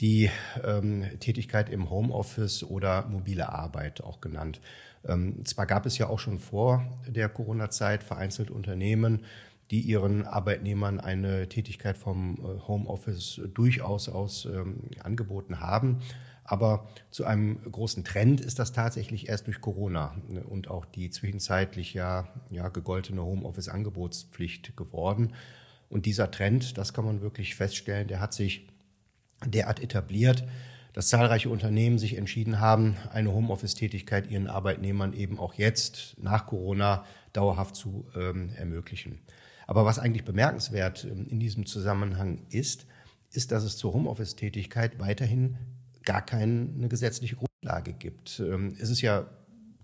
die 0.00 0.30
ähm, 0.64 1.04
Tätigkeit 1.20 1.68
im 1.68 1.90
Homeoffice 1.90 2.62
oder 2.64 3.06
mobile 3.08 3.48
Arbeit 3.48 4.02
auch 4.02 4.20
genannt. 4.20 4.60
Ähm, 5.06 5.44
zwar 5.44 5.66
gab 5.66 5.86
es 5.86 5.98
ja 5.98 6.08
auch 6.08 6.18
schon 6.18 6.38
vor 6.38 6.98
der 7.06 7.28
Corona-Zeit 7.28 8.02
vereinzelt 8.02 8.50
Unternehmen, 8.50 9.24
die 9.70 9.80
ihren 9.80 10.24
Arbeitnehmern 10.24 10.98
eine 11.00 11.48
Tätigkeit 11.48 11.98
vom 11.98 12.38
äh, 12.38 12.68
Homeoffice 12.68 13.40
durchaus 13.54 14.08
aus 14.08 14.46
ähm, 14.46 14.82
angeboten 15.02 15.60
haben. 15.60 16.00
Aber 16.44 16.88
zu 17.10 17.26
einem 17.26 17.60
großen 17.70 18.04
Trend 18.04 18.40
ist 18.40 18.58
das 18.58 18.72
tatsächlich 18.72 19.28
erst 19.28 19.46
durch 19.46 19.60
Corona 19.60 20.16
ne, 20.28 20.42
und 20.42 20.68
auch 20.68 20.86
die 20.86 21.10
zwischenzeitlich 21.10 21.92
ja, 21.92 22.28
ja 22.50 22.70
gegoltene 22.70 23.22
Homeoffice-Angebotspflicht 23.22 24.74
geworden. 24.74 25.34
Und 25.90 26.06
dieser 26.06 26.30
Trend, 26.30 26.78
das 26.78 26.94
kann 26.94 27.04
man 27.04 27.20
wirklich 27.20 27.54
feststellen, 27.54 28.08
der 28.08 28.20
hat 28.20 28.32
sich 28.32 28.66
derart 29.44 29.80
etabliert, 29.80 30.44
dass 30.92 31.08
zahlreiche 31.08 31.48
Unternehmen 31.48 31.98
sich 31.98 32.16
entschieden 32.16 32.60
haben, 32.60 32.96
eine 33.12 33.32
Homeoffice-Tätigkeit 33.32 34.30
ihren 34.30 34.48
Arbeitnehmern 34.48 35.12
eben 35.12 35.38
auch 35.38 35.54
jetzt 35.54 36.16
nach 36.18 36.46
Corona 36.46 37.04
dauerhaft 37.32 37.76
zu 37.76 38.06
ähm, 38.16 38.50
ermöglichen. 38.56 39.20
Aber 39.66 39.84
was 39.84 39.98
eigentlich 39.98 40.24
bemerkenswert 40.24 41.04
ähm, 41.04 41.26
in 41.28 41.38
diesem 41.38 41.66
Zusammenhang 41.66 42.40
ist, 42.50 42.86
ist, 43.32 43.52
dass 43.52 43.62
es 43.62 43.76
zur 43.76 43.92
Homeoffice-Tätigkeit 43.92 44.98
weiterhin 44.98 45.58
gar 46.04 46.24
keine 46.24 46.88
gesetzliche 46.88 47.36
Grundlage 47.36 47.92
gibt. 47.92 48.40
Ähm, 48.40 48.74
es 48.80 48.90
ist 48.90 49.02
ja 49.02 49.26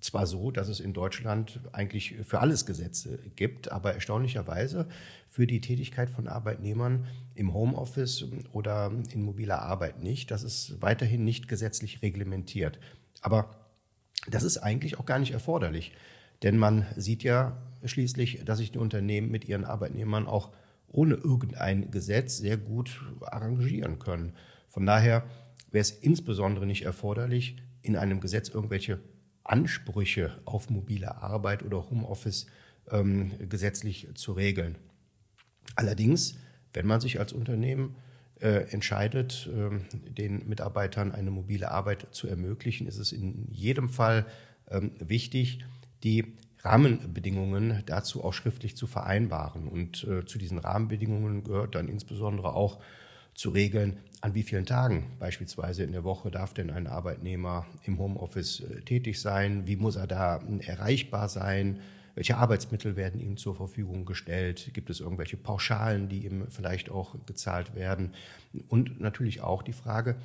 zwar 0.04 0.26
so, 0.26 0.50
dass 0.50 0.68
es 0.68 0.80
in 0.80 0.92
Deutschland 0.92 1.60
eigentlich 1.72 2.16
für 2.24 2.40
alles 2.40 2.66
Gesetze 2.66 3.18
gibt, 3.36 3.72
aber 3.72 3.94
erstaunlicherweise 3.94 4.86
für 5.28 5.46
die 5.46 5.60
Tätigkeit 5.60 6.10
von 6.10 6.28
Arbeitnehmern 6.28 7.06
im 7.34 7.54
Homeoffice 7.54 8.26
oder 8.52 8.92
in 9.10 9.22
mobiler 9.22 9.62
Arbeit 9.62 10.02
nicht. 10.02 10.30
Das 10.30 10.42
ist 10.42 10.80
weiterhin 10.82 11.24
nicht 11.24 11.48
gesetzlich 11.48 12.02
reglementiert. 12.02 12.78
Aber 13.22 13.50
das 14.28 14.42
ist 14.42 14.58
eigentlich 14.58 14.98
auch 14.98 15.06
gar 15.06 15.18
nicht 15.18 15.32
erforderlich, 15.32 15.92
denn 16.42 16.58
man 16.58 16.86
sieht 16.96 17.22
ja 17.22 17.56
schließlich, 17.84 18.44
dass 18.44 18.58
sich 18.58 18.72
die 18.72 18.78
Unternehmen 18.78 19.30
mit 19.30 19.46
ihren 19.46 19.64
Arbeitnehmern 19.64 20.26
auch 20.26 20.50
ohne 20.88 21.14
irgendein 21.14 21.90
Gesetz 21.90 22.36
sehr 22.38 22.56
gut 22.56 23.00
arrangieren 23.22 23.98
können. 23.98 24.34
Von 24.68 24.86
daher 24.86 25.24
wäre 25.70 25.82
es 25.82 25.90
insbesondere 25.90 26.66
nicht 26.66 26.82
erforderlich, 26.82 27.56
in 27.82 27.96
einem 27.96 28.20
Gesetz 28.20 28.48
irgendwelche 28.48 29.00
Ansprüche 29.44 30.40
auf 30.44 30.70
mobile 30.70 31.22
Arbeit 31.22 31.62
oder 31.62 31.90
Homeoffice 31.90 32.46
ähm, 32.90 33.32
gesetzlich 33.48 34.08
zu 34.14 34.32
regeln. 34.32 34.76
Allerdings, 35.76 36.38
wenn 36.72 36.86
man 36.86 37.00
sich 37.00 37.20
als 37.20 37.32
Unternehmen 37.32 37.96
äh, 38.40 38.70
entscheidet, 38.72 39.48
äh, 39.52 39.78
den 40.10 40.48
Mitarbeitern 40.48 41.12
eine 41.12 41.30
mobile 41.30 41.70
Arbeit 41.70 42.08
zu 42.10 42.26
ermöglichen, 42.26 42.86
ist 42.86 42.98
es 42.98 43.12
in 43.12 43.48
jedem 43.50 43.88
Fall 43.88 44.26
ähm, 44.70 44.92
wichtig, 44.98 45.64
die 46.02 46.36
Rahmenbedingungen 46.64 47.82
dazu 47.86 48.24
auch 48.24 48.32
schriftlich 48.32 48.76
zu 48.76 48.86
vereinbaren. 48.86 49.68
Und 49.68 50.04
äh, 50.04 50.24
zu 50.24 50.38
diesen 50.38 50.58
Rahmenbedingungen 50.58 51.44
gehört 51.44 51.74
dann 51.74 51.88
insbesondere 51.88 52.54
auch 52.54 52.80
zu 53.34 53.50
regeln, 53.50 53.98
an 54.20 54.34
wie 54.34 54.42
vielen 54.42 54.64
Tagen 54.64 55.04
beispielsweise 55.18 55.82
in 55.82 55.92
der 55.92 56.04
Woche 56.04 56.30
darf 56.30 56.54
denn 56.54 56.70
ein 56.70 56.86
Arbeitnehmer 56.86 57.66
im 57.84 57.98
Homeoffice 57.98 58.60
äh, 58.60 58.80
tätig 58.80 59.20
sein, 59.20 59.66
wie 59.66 59.76
muss 59.76 59.96
er 59.96 60.06
da 60.06 60.38
äh, 60.38 60.64
erreichbar 60.66 61.28
sein, 61.28 61.80
welche 62.14 62.36
Arbeitsmittel 62.36 62.96
werden 62.96 63.20
ihm 63.20 63.36
zur 63.36 63.56
Verfügung 63.56 64.04
gestellt, 64.04 64.70
gibt 64.72 64.88
es 64.88 65.00
irgendwelche 65.00 65.36
Pauschalen, 65.36 66.08
die 66.08 66.24
ihm 66.24 66.46
vielleicht 66.48 66.88
auch 66.88 67.16
gezahlt 67.26 67.74
werden? 67.74 68.14
Und 68.68 69.00
natürlich 69.00 69.40
auch 69.40 69.62
die 69.62 69.72
Frage, 69.72 70.16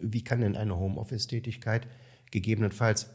wie 0.00 0.22
kann 0.22 0.42
denn 0.42 0.56
eine 0.56 0.78
Homeoffice-Tätigkeit 0.78 1.86
gegebenenfalls 2.30 3.08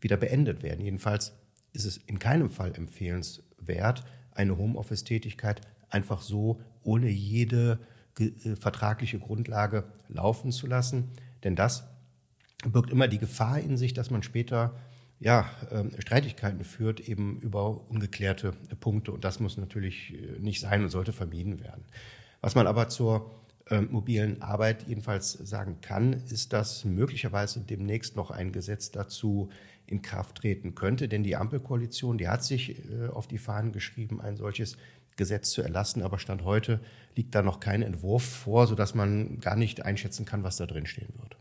wieder 0.00 0.16
beendet 0.16 0.62
werden. 0.62 0.84
Jedenfalls 0.84 1.32
ist 1.72 1.84
es 1.84 1.98
in 1.98 2.18
keinem 2.18 2.50
Fall 2.50 2.74
empfehlenswert, 2.74 4.04
eine 4.32 4.56
Homeoffice-Tätigkeit 4.56 5.60
einfach 5.90 6.22
so 6.22 6.60
ohne 6.82 7.08
jede 7.08 7.80
vertragliche 8.58 9.18
Grundlage 9.18 9.84
laufen 10.08 10.52
zu 10.52 10.66
lassen. 10.66 11.10
Denn 11.44 11.56
das 11.56 11.84
birgt 12.66 12.90
immer 12.90 13.08
die 13.08 13.18
Gefahr 13.18 13.58
in 13.58 13.76
sich, 13.76 13.94
dass 13.94 14.10
man 14.10 14.22
später 14.22 14.74
ja, 15.20 15.50
ähm, 15.70 15.90
Streitigkeiten 15.98 16.64
führt, 16.64 17.00
eben 17.00 17.38
über 17.40 17.88
ungeklärte 17.90 18.52
Punkte. 18.80 19.12
Und 19.12 19.24
das 19.24 19.38
muss 19.38 19.58
natürlich 19.58 20.14
äh, 20.14 20.38
nicht 20.38 20.60
sein 20.60 20.82
und 20.82 20.90
sollte 20.90 21.12
vermieden 21.12 21.60
werden. 21.60 21.84
Was 22.40 22.54
man 22.54 22.66
aber 22.66 22.88
zur 22.88 23.30
äh, 23.66 23.82
mobilen 23.82 24.40
Arbeit 24.40 24.88
jedenfalls 24.88 25.32
sagen 25.32 25.78
kann, 25.82 26.14
ist, 26.14 26.54
dass 26.54 26.86
möglicherweise 26.86 27.60
demnächst 27.60 28.16
noch 28.16 28.30
ein 28.30 28.50
Gesetz 28.50 28.90
dazu 28.90 29.50
in 29.86 30.00
Kraft 30.00 30.36
treten 30.36 30.74
könnte. 30.74 31.06
Denn 31.06 31.22
die 31.22 31.36
Ampelkoalition, 31.36 32.16
die 32.16 32.28
hat 32.28 32.42
sich 32.42 32.78
äh, 32.90 33.08
auf 33.08 33.28
die 33.28 33.38
Fahnen 33.38 33.72
geschrieben, 33.72 34.22
ein 34.22 34.36
solches 34.36 34.78
Gesetz 35.20 35.50
zu 35.50 35.60
erlassen, 35.60 36.02
aber 36.02 36.18
Stand 36.18 36.44
heute 36.44 36.80
liegt 37.14 37.34
da 37.34 37.42
noch 37.42 37.60
kein 37.60 37.82
Entwurf 37.82 38.24
vor, 38.24 38.66
sodass 38.66 38.94
man 38.94 39.38
gar 39.38 39.54
nicht 39.54 39.84
einschätzen 39.84 40.24
kann, 40.24 40.44
was 40.44 40.56
da 40.56 40.64
drin 40.64 40.86
stehen 40.86 41.12
wird. 41.20 41.36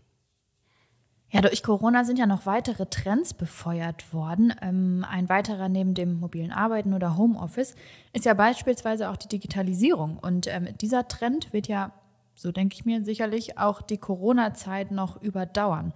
Ja, 1.32 1.42
durch 1.42 1.64
Corona 1.64 2.04
sind 2.04 2.20
ja 2.20 2.26
noch 2.26 2.46
weitere 2.46 2.88
Trends 2.88 3.34
befeuert 3.34 4.14
worden. 4.14 4.54
Ähm, 4.62 5.06
ein 5.10 5.30
weiterer 5.30 5.70
neben 5.70 5.94
dem 5.94 6.20
mobilen 6.20 6.52
Arbeiten 6.52 6.94
oder 6.94 7.18
Homeoffice 7.18 7.76
ist 8.12 8.26
ja 8.26 8.34
beispielsweise 8.34 9.10
auch 9.10 9.16
die 9.16 9.30
Digitalisierung. 9.30 10.18
Und 10.18 10.48
ähm, 10.48 10.68
dieser 10.82 11.08
Trend 11.08 11.54
wird 11.54 11.70
ja, 11.70 11.94
so 12.36 12.52
denke 12.52 12.76
ich 12.76 12.84
mir, 12.84 13.06
sicherlich 13.06 13.58
auch 13.58 13.82
die 13.82 14.00
Corona-Zeit 14.00 14.92
noch 14.92 15.22
überdauern. 15.22 15.94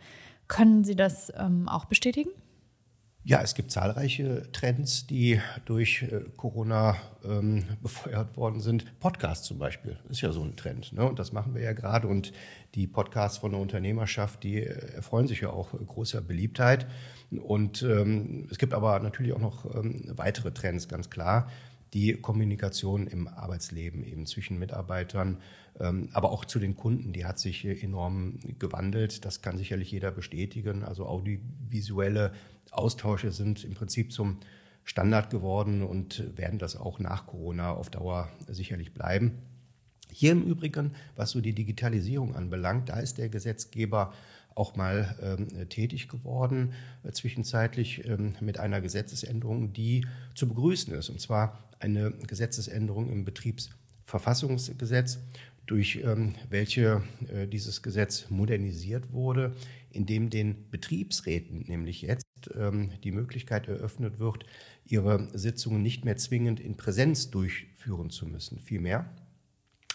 Können 0.47 0.85
Sie 0.85 0.95
das 0.95 1.33
ähm, 1.35 1.67
auch 1.67 1.85
bestätigen? 1.85 2.29
Ja, 3.25 3.41
es 3.41 3.55
gibt 3.55 3.71
zahlreiche 3.71 4.51
Trends, 4.51 5.07
die 5.07 5.39
durch 5.63 6.03
äh, 6.03 6.25
Corona 6.35 6.97
ähm, 7.23 7.63
befeuert 7.81 8.35
worden 8.35 8.59
sind. 8.59 8.99
Podcasts 8.99 9.47
zum 9.47 9.59
Beispiel 9.59 9.97
ist 10.09 10.19
ja 10.19 10.33
so 10.33 10.43
ein 10.43 10.57
Trend. 10.57 10.91
Ne? 10.91 11.07
Und 11.07 11.19
das 11.19 11.31
machen 11.31 11.55
wir 11.55 11.61
ja 11.61 11.71
gerade. 11.71 12.09
Und 12.09 12.33
die 12.75 12.85
Podcasts 12.85 13.37
von 13.37 13.51
der 13.51 13.61
Unternehmerschaft, 13.61 14.43
die 14.43 14.57
äh, 14.57 14.95
erfreuen 14.95 15.29
sich 15.29 15.39
ja 15.39 15.51
auch 15.51 15.71
großer 15.71 16.19
Beliebtheit. 16.19 16.85
Und 17.31 17.81
ähm, 17.83 18.45
es 18.51 18.57
gibt 18.57 18.73
aber 18.73 18.99
natürlich 18.99 19.31
auch 19.31 19.39
noch 19.39 19.73
ähm, 19.73 20.03
weitere 20.17 20.51
Trends, 20.51 20.89
ganz 20.89 21.09
klar. 21.09 21.49
Die 21.93 22.13
Kommunikation 22.13 23.07
im 23.07 23.27
Arbeitsleben 23.27 24.03
eben 24.03 24.25
zwischen 24.25 24.57
Mitarbeitern, 24.57 25.37
ähm, 25.79 26.09
aber 26.11 26.31
auch 26.31 26.45
zu 26.45 26.59
den 26.59 26.75
Kunden, 26.75 27.13
die 27.13 27.25
hat 27.25 27.39
sich 27.39 27.65
enorm 27.65 28.39
gewandelt. 28.59 29.25
Das 29.25 29.41
kann 29.41 29.57
sicherlich 29.57 29.91
jeder 29.91 30.11
bestätigen. 30.11 30.83
Also 30.83 31.05
audiovisuelle 31.05 32.33
Austausche 32.71 33.31
sind 33.31 33.63
im 33.63 33.75
Prinzip 33.75 34.11
zum 34.11 34.39
Standard 34.83 35.29
geworden 35.29 35.83
und 35.83 36.37
werden 36.37 36.59
das 36.59 36.75
auch 36.75 36.99
nach 36.99 37.27
Corona 37.27 37.71
auf 37.71 37.89
Dauer 37.89 38.29
sicherlich 38.47 38.93
bleiben. 38.93 39.39
Hier 40.11 40.31
im 40.31 40.43
Übrigen, 40.43 40.91
was 41.15 41.31
so 41.31 41.41
die 41.41 41.53
Digitalisierung 41.53 42.35
anbelangt, 42.35 42.89
da 42.89 42.99
ist 42.99 43.17
der 43.17 43.29
Gesetzgeber 43.29 44.13
auch 44.55 44.75
mal 44.75 45.15
ähm, 45.21 45.69
tätig 45.69 46.07
geworden, 46.07 46.73
äh, 47.03 47.11
zwischenzeitlich 47.11 48.07
ähm, 48.07 48.35
mit 48.41 48.59
einer 48.59 48.81
Gesetzesänderung, 48.81 49.73
die 49.73 50.05
zu 50.35 50.47
begrüßen 50.47 50.93
ist. 50.93 51.09
Und 51.09 51.19
zwar 51.19 51.69
eine 51.79 52.11
Gesetzesänderung 52.11 53.09
im 53.11 53.25
Betriebsverfassungsgesetz, 53.25 55.19
durch 55.65 56.01
ähm, 56.03 56.35
welche 56.49 57.03
äh, 57.33 57.47
dieses 57.47 57.81
Gesetz 57.81 58.29
modernisiert 58.29 59.13
wurde, 59.13 59.55
indem 59.91 60.29
den 60.29 60.69
Betriebsräten 60.69 61.63
nämlich 61.67 62.01
jetzt 62.01 62.25
ähm, 62.55 62.91
die 63.03 63.11
Möglichkeit 63.11 63.67
eröffnet 63.67 64.19
wird, 64.19 64.45
ihre 64.85 65.29
Sitzungen 65.37 65.81
nicht 65.81 66.03
mehr 66.03 66.17
zwingend 66.17 66.59
in 66.59 66.75
Präsenz 66.75 67.31
durchführen 67.31 68.09
zu 68.09 68.25
müssen. 68.25 68.59
Vielmehr 68.59 69.09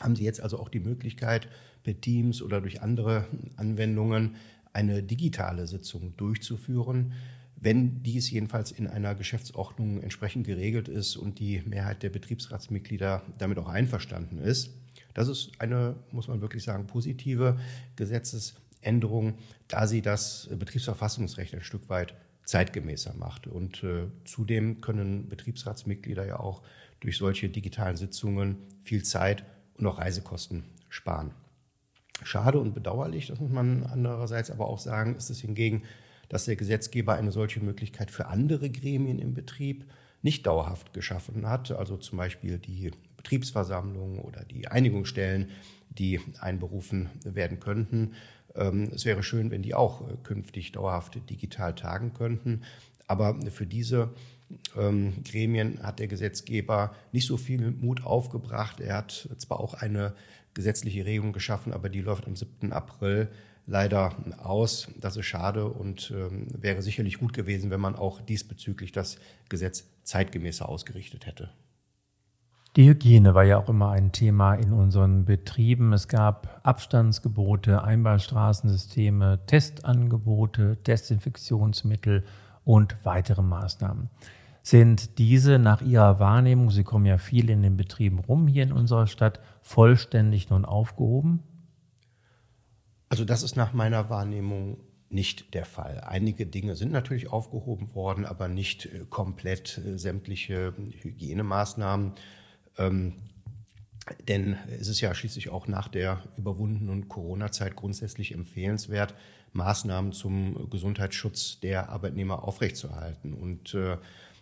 haben 0.01 0.17
sie 0.17 0.25
jetzt 0.25 0.41
also 0.41 0.59
auch 0.59 0.69
die 0.69 0.81
Möglichkeit, 0.81 1.49
per 1.83 2.01
Teams 2.01 2.43
oder 2.43 2.61
durch 2.61 2.83
andere 2.83 3.27
Anwendungen 3.57 4.37
eine 4.73 5.03
digitale 5.03 5.67
Sitzung 5.67 6.17
durchzuführen, 6.17 7.13
wenn 7.57 8.03
dies 8.03 8.31
jedenfalls 8.31 8.71
in 8.71 8.87
einer 8.87 9.15
Geschäftsordnung 9.15 10.01
entsprechend 10.03 10.47
geregelt 10.47 10.89
ist 10.89 11.17
und 11.17 11.41
die 11.41 11.63
Mehrheit 11.67 12.03
der 12.03 12.11
Betriebsratsmitglieder 12.11 13.23
damit 13.39 13.59
auch 13.59 13.69
einverstanden 13.69 14.39
ist. 14.39 14.71
Das 15.15 15.29
ist 15.29 15.61
eine, 15.61 15.97
muss 16.13 16.29
man 16.29 16.41
wirklich 16.41 16.63
sagen, 16.63 16.87
positive 16.87 17.59
Gesetzesänderung, 17.97 19.35
da 19.67 19.89
sie 19.89 20.03
das 20.03 20.49
Betriebsverfassungsrecht 20.57 21.55
ein 21.55 21.63
Stück 21.63 21.89
weit 21.89 22.15
zeitgemäßer 22.45 23.15
macht. 23.15 23.47
Und 23.49 23.83
äh, 23.83 24.07
zudem 24.25 24.81
können 24.81 25.29
Betriebsratsmitglieder 25.29 26.27
ja 26.27 26.39
auch 26.39 26.63
durch 27.01 27.17
solche 27.17 27.49
digitalen 27.49 27.97
Sitzungen 27.97 28.59
viel 28.85 29.03
Zeit 29.03 29.45
und 29.79 29.87
auch 29.87 29.99
Reisekosten 29.99 30.65
sparen. 30.89 31.33
Schade 32.25 32.59
und 32.59 32.75
bedauerlich, 32.75 33.29
das 33.29 33.41
muss 33.41 33.51
man 33.51 33.85
andererseits 33.85 34.51
aber 34.51 34.67
auch 34.67 34.79
sagen, 34.79 35.15
ist 35.17 35.31
es 35.31 35.41
hingegen, 35.41 35.85
dass 36.29 36.45
der 36.45 36.57
Gesetzgeber 36.57 37.15
eine 37.15 37.33
solche 37.33 37.61
Möglichkeit 37.61 38.11
für 38.11 38.27
andere 38.27 38.71
Gremien 38.71 39.19
im 39.19 39.35
Betrieb 39.35 39.87
nicht 40.21 40.47
dauerhaft 40.47 40.93
geschaffen 40.93 41.47
hat, 41.47 41.71
also 41.71 41.97
zum 41.97 42.19
Beispiel 42.19 42.59
die 42.59 42.91
Betriebsversammlungen 43.17 44.19
oder 44.19 44.45
die 44.45 44.69
Einigungsstellen, 44.69 45.51
die 45.91 46.21
einberufen 46.41 47.09
werden 47.25 47.61
könnten. 47.61 48.15
Ähm, 48.55 48.91
es 48.95 49.05
wäre 49.05 49.23
schön, 49.23 49.51
wenn 49.51 49.63
die 49.63 49.75
auch 49.75 50.09
äh, 50.09 50.17
künftig 50.23 50.73
dauerhaft 50.73 51.19
digital 51.31 51.75
tagen 51.75 52.15
könnten. 52.15 52.63
Aber 53.07 53.41
für 53.51 53.67
diese 53.67 54.11
ähm, 54.77 55.23
Gremien 55.25 55.83
hat 55.83 55.99
der 55.99 56.09
Gesetzgeber 56.09 56.95
nicht 57.13 57.27
so 57.27 57.37
viel 57.37 57.71
Mut 57.71 58.05
aufgebracht. 58.05 58.81
Er 58.81 58.97
hat 58.97 59.29
zwar 59.39 59.61
auch 59.61 59.75
eine 59.75 60.15
gesetzliche 60.55 61.05
Regelung 61.05 61.33
geschaffen, 61.33 61.73
aber 61.73 61.89
die 61.89 62.01
läuft 62.01 62.27
am 62.27 62.37
7. 62.37 62.73
April 62.73 63.29
leider 63.67 64.17
aus. 64.39 64.89
Das 65.01 65.17
ist 65.17 65.27
schade 65.27 65.67
und 65.67 66.13
ähm, 66.17 66.49
wäre 66.51 66.83
sicherlich 66.83 67.19
gut 67.19 67.33
gewesen, 67.33 67.71
wenn 67.71 67.81
man 67.81 67.95
auch 67.95 68.21
diesbezüglich 68.21 68.93
das 68.93 69.19
Gesetz 69.49 69.85
zeitgemäßer 70.05 70.69
ausgerichtet 70.69 71.27
hätte. 71.27 71.51
Die 72.77 72.89
Hygiene 72.89 73.35
war 73.35 73.45
ja 73.45 73.59
auch 73.59 73.69
immer 73.69 73.91
ein 73.91 74.13
Thema 74.13 74.55
in 74.55 74.73
unseren 74.73 75.25
Betrieben. 75.25 75.93
Es 75.93 76.07
gab 76.07 76.61
Abstandsgebote, 76.63 77.83
Einbahnstraßensysteme, 77.83 79.41
Testangebote, 79.47 80.77
Desinfektionsmittel 80.87 82.25
und 82.69 83.03
weitere 83.03 83.41
Maßnahmen. 83.41 84.11
Sind 84.63 85.17
diese 85.17 85.59
nach 85.59 85.81
Ihrer 85.81 86.21
Wahrnehmung, 86.21 86.71
Sie 86.71 86.85
kommen 86.85 87.07
ja 87.07 87.17
viel 87.17 87.49
in 87.49 87.63
den 87.63 87.79
Betrieben 87.79 88.19
rum 88.19 88.47
hier 88.47 88.63
in 88.63 88.73
unserer 88.73 89.07
Stadt, 89.07 89.41
vollständig 89.63 90.51
nun 90.51 90.67
aufgehoben? 90.67 91.43
Also 93.09 93.25
das 93.25 93.43
ist 93.43 93.57
nach 93.57 93.73
meiner 93.73 94.11
Wahrnehmung 94.11 94.77
nicht 95.09 95.55
der 95.55 95.65
Fall. 95.65 96.03
Einige 96.07 96.45
Dinge 96.45 96.77
sind 96.77 96.93
natürlich 96.93 97.33
aufgehoben 97.33 97.95
worden, 97.95 98.27
aber 98.27 98.49
nicht 98.49 98.85
äh, 98.85 99.07
komplett 99.09 99.79
äh, 99.79 99.99
sämtliche 99.99 100.75
Hygienemaßnahmen. 100.77 102.13
Ähm, 102.77 103.15
denn 104.29 104.59
es 104.79 104.89
ist 104.89 105.01
ja 105.01 105.15
schließlich 105.15 105.49
auch 105.49 105.69
nach 105.69 105.89
der 105.89 106.23
überwundenen 106.37 107.09
Corona-Zeit 107.09 107.77
grundsätzlich 107.77 108.35
empfehlenswert, 108.35 109.15
Maßnahmen 109.53 110.13
zum 110.13 110.69
Gesundheitsschutz 110.71 111.61
der 111.61 111.89
Arbeitnehmer 111.89 112.45
aufrechtzuerhalten. 112.45 113.35
Und 113.35 113.75
äh, 113.75 113.97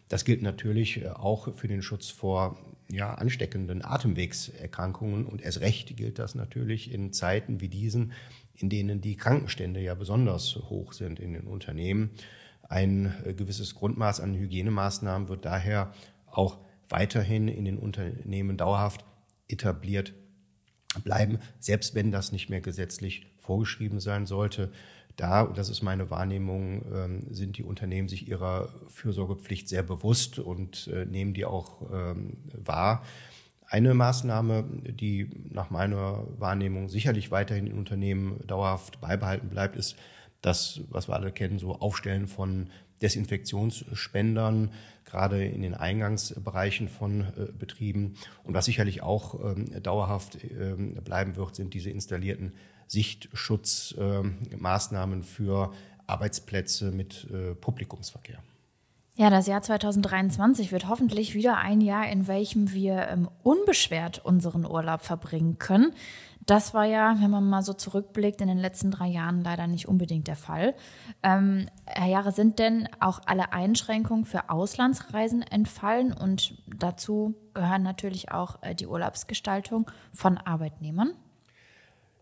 das 0.08 0.24
gilt 0.24 0.42
natürlich 0.42 1.02
äh, 1.02 1.08
auch 1.08 1.54
für 1.54 1.68
den 1.68 1.82
Schutz 1.82 2.10
vor 2.10 2.58
ja, 2.90 3.14
ansteckenden 3.14 3.84
Atemwegserkrankungen. 3.84 5.26
Und 5.26 5.42
erst 5.42 5.60
recht 5.60 5.96
gilt 5.96 6.18
das 6.18 6.34
natürlich 6.34 6.92
in 6.92 7.12
Zeiten 7.12 7.60
wie 7.60 7.68
diesen, 7.68 8.12
in 8.54 8.68
denen 8.68 9.00
die 9.00 9.16
Krankenstände 9.16 9.80
ja 9.80 9.94
besonders 9.94 10.56
hoch 10.56 10.92
sind 10.92 11.20
in 11.20 11.32
den 11.32 11.46
Unternehmen. 11.46 12.10
Ein 12.68 13.14
äh, 13.24 13.34
gewisses 13.34 13.74
Grundmaß 13.74 14.20
an 14.20 14.34
Hygienemaßnahmen 14.34 15.28
wird 15.28 15.44
daher 15.44 15.92
auch 16.26 16.58
weiterhin 16.88 17.48
in 17.48 17.64
den 17.64 17.78
Unternehmen 17.78 18.56
dauerhaft 18.56 19.04
etabliert 19.48 20.14
bleiben, 21.04 21.38
selbst 21.58 21.94
wenn 21.94 22.10
das 22.10 22.32
nicht 22.32 22.48
mehr 22.48 22.60
gesetzlich 22.60 23.26
vorgeschrieben 23.38 24.00
sein 24.00 24.26
sollte. 24.26 24.72
Da, 25.16 25.40
und 25.42 25.56
das 25.56 25.70
ist 25.70 25.82
meine 25.82 26.10
Wahrnehmung, 26.10 26.84
ähm, 26.94 27.22
sind 27.30 27.56
die 27.56 27.64
Unternehmen 27.64 28.08
sich 28.08 28.28
ihrer 28.28 28.68
Fürsorgepflicht 28.88 29.66
sehr 29.66 29.82
bewusst 29.82 30.38
und 30.38 30.88
äh, 30.88 31.06
nehmen 31.06 31.32
die 31.32 31.46
auch 31.46 31.90
ähm, 31.90 32.36
wahr. 32.52 33.02
Eine 33.66 33.94
Maßnahme, 33.94 34.64
die 34.84 35.30
nach 35.50 35.70
meiner 35.70 36.24
Wahrnehmung 36.38 36.88
sicherlich 36.88 37.30
weiterhin 37.30 37.66
in 37.66 37.78
Unternehmen 37.78 38.46
dauerhaft 38.46 39.00
beibehalten 39.00 39.48
bleibt, 39.48 39.76
ist 39.76 39.96
das, 40.42 40.82
was 40.90 41.08
wir 41.08 41.14
alle 41.14 41.32
kennen, 41.32 41.58
so 41.58 41.74
Aufstellen 41.74 42.28
von 42.28 42.68
Desinfektionsspendern, 43.00 44.70
gerade 45.04 45.44
in 45.44 45.62
den 45.62 45.74
Eingangsbereichen 45.74 46.88
von 46.88 47.22
äh, 47.22 47.52
Betrieben. 47.58 48.16
Und 48.44 48.52
was 48.52 48.66
sicherlich 48.66 49.02
auch 49.02 49.42
ähm, 49.42 49.82
dauerhaft 49.82 50.38
bleiben 51.04 51.36
wird, 51.36 51.56
sind 51.56 51.72
diese 51.72 51.90
installierten 51.90 52.52
Sichtschutzmaßnahmen 52.86 55.22
für 55.22 55.72
Arbeitsplätze 56.06 56.92
mit 56.92 57.26
äh, 57.30 57.54
Publikumsverkehr. 57.54 58.42
Ja, 59.18 59.30
das 59.30 59.46
Jahr 59.46 59.62
2023 59.62 60.72
wird 60.72 60.88
hoffentlich 60.88 61.34
wieder 61.34 61.56
ein 61.56 61.80
Jahr, 61.80 62.06
in 62.06 62.28
welchem 62.28 62.72
wir 62.72 63.08
ähm, 63.08 63.30
unbeschwert 63.42 64.24
unseren 64.24 64.66
Urlaub 64.66 65.00
verbringen 65.00 65.58
können. 65.58 65.94
Das 66.44 66.74
war 66.74 66.84
ja, 66.84 67.16
wenn 67.20 67.30
man 67.30 67.48
mal 67.48 67.62
so 67.62 67.72
zurückblickt, 67.72 68.40
in 68.40 68.46
den 68.46 68.58
letzten 68.58 68.90
drei 68.90 69.08
Jahren 69.08 69.42
leider 69.42 69.66
nicht 69.66 69.88
unbedingt 69.88 70.28
der 70.28 70.36
Fall. 70.36 70.74
Ähm, 71.22 71.68
Herr 71.86 72.08
Jahre, 72.08 72.30
sind 72.30 72.58
denn 72.58 72.88
auch 73.00 73.20
alle 73.24 73.52
Einschränkungen 73.52 74.26
für 74.26 74.50
Auslandsreisen 74.50 75.42
entfallen? 75.42 76.12
Und 76.12 76.62
dazu 76.66 77.34
gehören 77.54 77.82
natürlich 77.82 78.30
auch 78.30 78.62
äh, 78.62 78.74
die 78.74 78.86
Urlaubsgestaltung 78.86 79.90
von 80.12 80.36
Arbeitnehmern? 80.36 81.14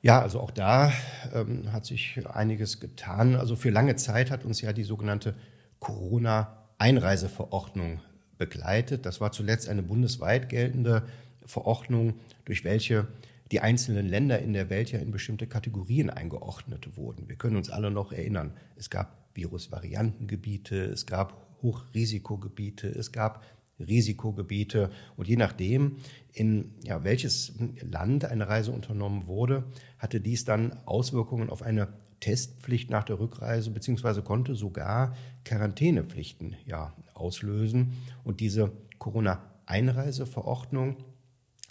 Ja, 0.04 0.20
also 0.20 0.38
auch 0.40 0.50
da 0.50 0.92
ähm, 1.32 1.72
hat 1.72 1.86
sich 1.86 2.20
einiges 2.28 2.78
getan. 2.78 3.36
Also 3.36 3.56
für 3.56 3.70
lange 3.70 3.96
Zeit 3.96 4.30
hat 4.30 4.44
uns 4.44 4.60
ja 4.60 4.74
die 4.74 4.84
sogenannte 4.84 5.34
Corona- 5.80 6.60
Einreiseverordnung 6.76 8.00
begleitet. 8.36 9.06
Das 9.06 9.20
war 9.20 9.32
zuletzt 9.32 9.68
eine 9.68 9.82
bundesweit 9.82 10.50
geltende 10.50 11.04
Verordnung, 11.46 12.14
durch 12.44 12.64
welche 12.64 13.06
die 13.52 13.60
einzelnen 13.60 14.06
Länder 14.06 14.40
in 14.40 14.52
der 14.52 14.68
Welt 14.68 14.90
ja 14.92 14.98
in 14.98 15.12
bestimmte 15.12 15.46
Kategorien 15.46 16.10
eingeordnet 16.10 16.96
wurden. 16.96 17.28
Wir 17.28 17.36
können 17.36 17.56
uns 17.56 17.70
alle 17.70 17.90
noch 17.90 18.12
erinnern, 18.12 18.52
es 18.76 18.90
gab 18.90 19.16
Virusvariantengebiete, 19.34 20.84
es 20.84 21.06
gab 21.06 21.62
Hochrisikogebiete, 21.62 22.88
es 22.88 23.12
gab 23.12 23.42
Risikogebiete 23.78 24.90
und 25.16 25.28
je 25.28 25.36
nachdem, 25.36 25.96
in 26.32 26.74
ja, 26.84 27.04
welches 27.04 27.54
Land 27.80 28.24
eine 28.24 28.48
Reise 28.48 28.72
unternommen 28.72 29.26
wurde, 29.26 29.64
hatte 29.98 30.20
dies 30.20 30.44
dann 30.44 30.76
Auswirkungen 30.84 31.50
auf 31.50 31.62
eine 31.62 31.88
Testpflicht 32.20 32.90
nach 32.90 33.04
der 33.04 33.18
Rückreise, 33.18 33.70
beziehungsweise 33.70 34.22
konnte 34.22 34.54
sogar 34.54 35.14
Quarantänepflichten 35.44 36.56
ja 36.64 36.94
auslösen. 37.12 37.94
Und 38.22 38.40
diese 38.40 38.72
Corona-Einreiseverordnung, 38.98 40.96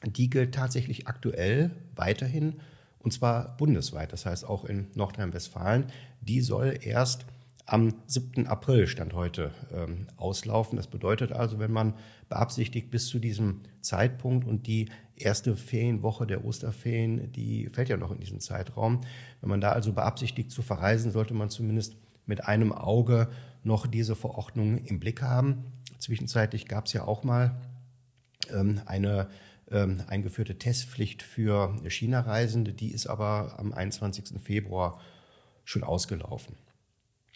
die 0.05 0.29
gilt 0.29 0.53
tatsächlich 0.53 1.07
aktuell 1.07 1.71
weiterhin 1.95 2.55
und 3.03 3.11
zwar 3.11 3.57
bundesweit, 3.57 4.13
das 4.13 4.25
heißt 4.25 4.45
auch 4.45 4.63
in 4.63 4.87
Nordrhein-Westfalen. 4.95 5.87
Die 6.21 6.39
soll 6.39 6.79
erst 6.81 7.25
am 7.65 7.93
7. 8.07 8.47
April, 8.47 8.87
Stand 8.87 9.13
heute, 9.13 9.51
ähm, 9.73 10.07
auslaufen. 10.17 10.75
Das 10.75 10.87
bedeutet 10.87 11.31
also, 11.31 11.59
wenn 11.59 11.71
man 11.71 11.93
beabsichtigt 12.29 12.91
bis 12.91 13.07
zu 13.07 13.19
diesem 13.19 13.61
Zeitpunkt 13.81 14.45
und 14.45 14.67
die 14.67 14.89
erste 15.15 15.55
Ferienwoche 15.55 16.27
der 16.27 16.43
Osterferien, 16.43 17.31
die 17.31 17.69
fällt 17.69 17.89
ja 17.89 17.97
noch 17.97 18.11
in 18.11 18.19
diesen 18.19 18.39
Zeitraum. 18.39 19.01
Wenn 19.41 19.49
man 19.49 19.61
da 19.61 19.71
also 19.71 19.93
beabsichtigt 19.93 20.51
zu 20.51 20.61
verreisen, 20.61 21.11
sollte 21.11 21.33
man 21.33 21.49
zumindest 21.49 21.95
mit 22.25 22.45
einem 22.45 22.71
Auge 22.71 23.29
noch 23.63 23.87
diese 23.87 24.15
Verordnung 24.15 24.77
im 24.79 24.99
Blick 24.99 25.21
haben. 25.21 25.65
Zwischenzeitlich 25.99 26.67
gab 26.67 26.87
es 26.87 26.93
ja 26.93 27.05
auch 27.05 27.23
mal 27.23 27.61
ähm, 28.51 28.81
eine 28.85 29.29
ähm, 29.71 30.01
eingeführte 30.07 30.57
Testpflicht 30.57 31.23
für 31.23 31.75
China-Reisende, 31.87 32.73
die 32.73 32.91
ist 32.91 33.07
aber 33.07 33.55
am 33.57 33.73
21. 33.73 34.41
Februar 34.41 34.99
schon 35.63 35.83
ausgelaufen. 35.83 36.55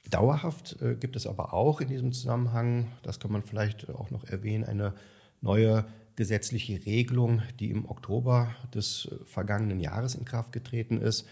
Dauerhaft 0.10 0.82
äh, 0.82 0.96
gibt 0.96 1.16
es 1.16 1.28
aber 1.28 1.54
auch 1.54 1.82
in 1.82 1.88
diesem 1.88 2.12
Zusammenhang, 2.12 2.92
das 3.04 3.20
kann 3.20 3.32
man 3.32 3.44
vielleicht 3.44 3.90
auch 3.90 4.12
noch 4.12 4.24
erwähnen, 4.26 4.64
eine 4.64 4.94
neue 5.42 5.86
gesetzliche 6.16 6.86
Regelung, 6.86 7.42
die 7.60 7.70
im 7.70 7.88
Oktober 7.88 8.56
des 8.74 9.08
vergangenen 9.26 9.80
Jahres 9.80 10.16
in 10.16 10.26
Kraft 10.26 10.52
getreten 10.52 11.00
ist. 11.00 11.28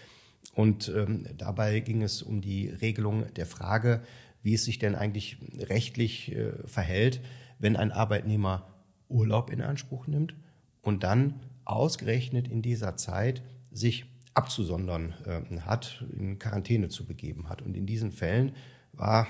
Und 0.53 0.91
ähm, 0.95 1.25
dabei 1.37 1.79
ging 1.79 2.03
es 2.03 2.21
um 2.21 2.39
die 2.39 2.69
Regelung 2.69 3.25
der 3.33 3.47
Frage, 3.47 4.01
wie 4.43 4.53
es 4.53 4.63
sich 4.63 4.77
denn 4.77 4.93
eigentlich 4.93 5.37
rechtlich 5.57 6.31
äh, 6.35 6.51
verhält, 6.67 7.19
wenn 7.57 7.75
ein 7.75 7.91
Arbeitnehmer 7.91 8.67
Urlaub 9.09 9.49
in 9.49 9.61
Anspruch 9.61 10.05
nimmt 10.07 10.35
und 10.81 11.03
dann 11.03 11.39
ausgerechnet 11.65 12.47
in 12.47 12.61
dieser 12.61 12.95
Zeit 12.95 13.41
sich 13.71 14.05
abzusondern 14.35 15.13
äh, 15.25 15.59
hat, 15.61 16.05
in 16.15 16.37
Quarantäne 16.37 16.89
zu 16.89 17.05
begeben 17.05 17.49
hat. 17.49 17.61
Und 17.61 17.75
in 17.75 17.85
diesen 17.87 18.11
Fällen 18.11 18.51
war 18.93 19.27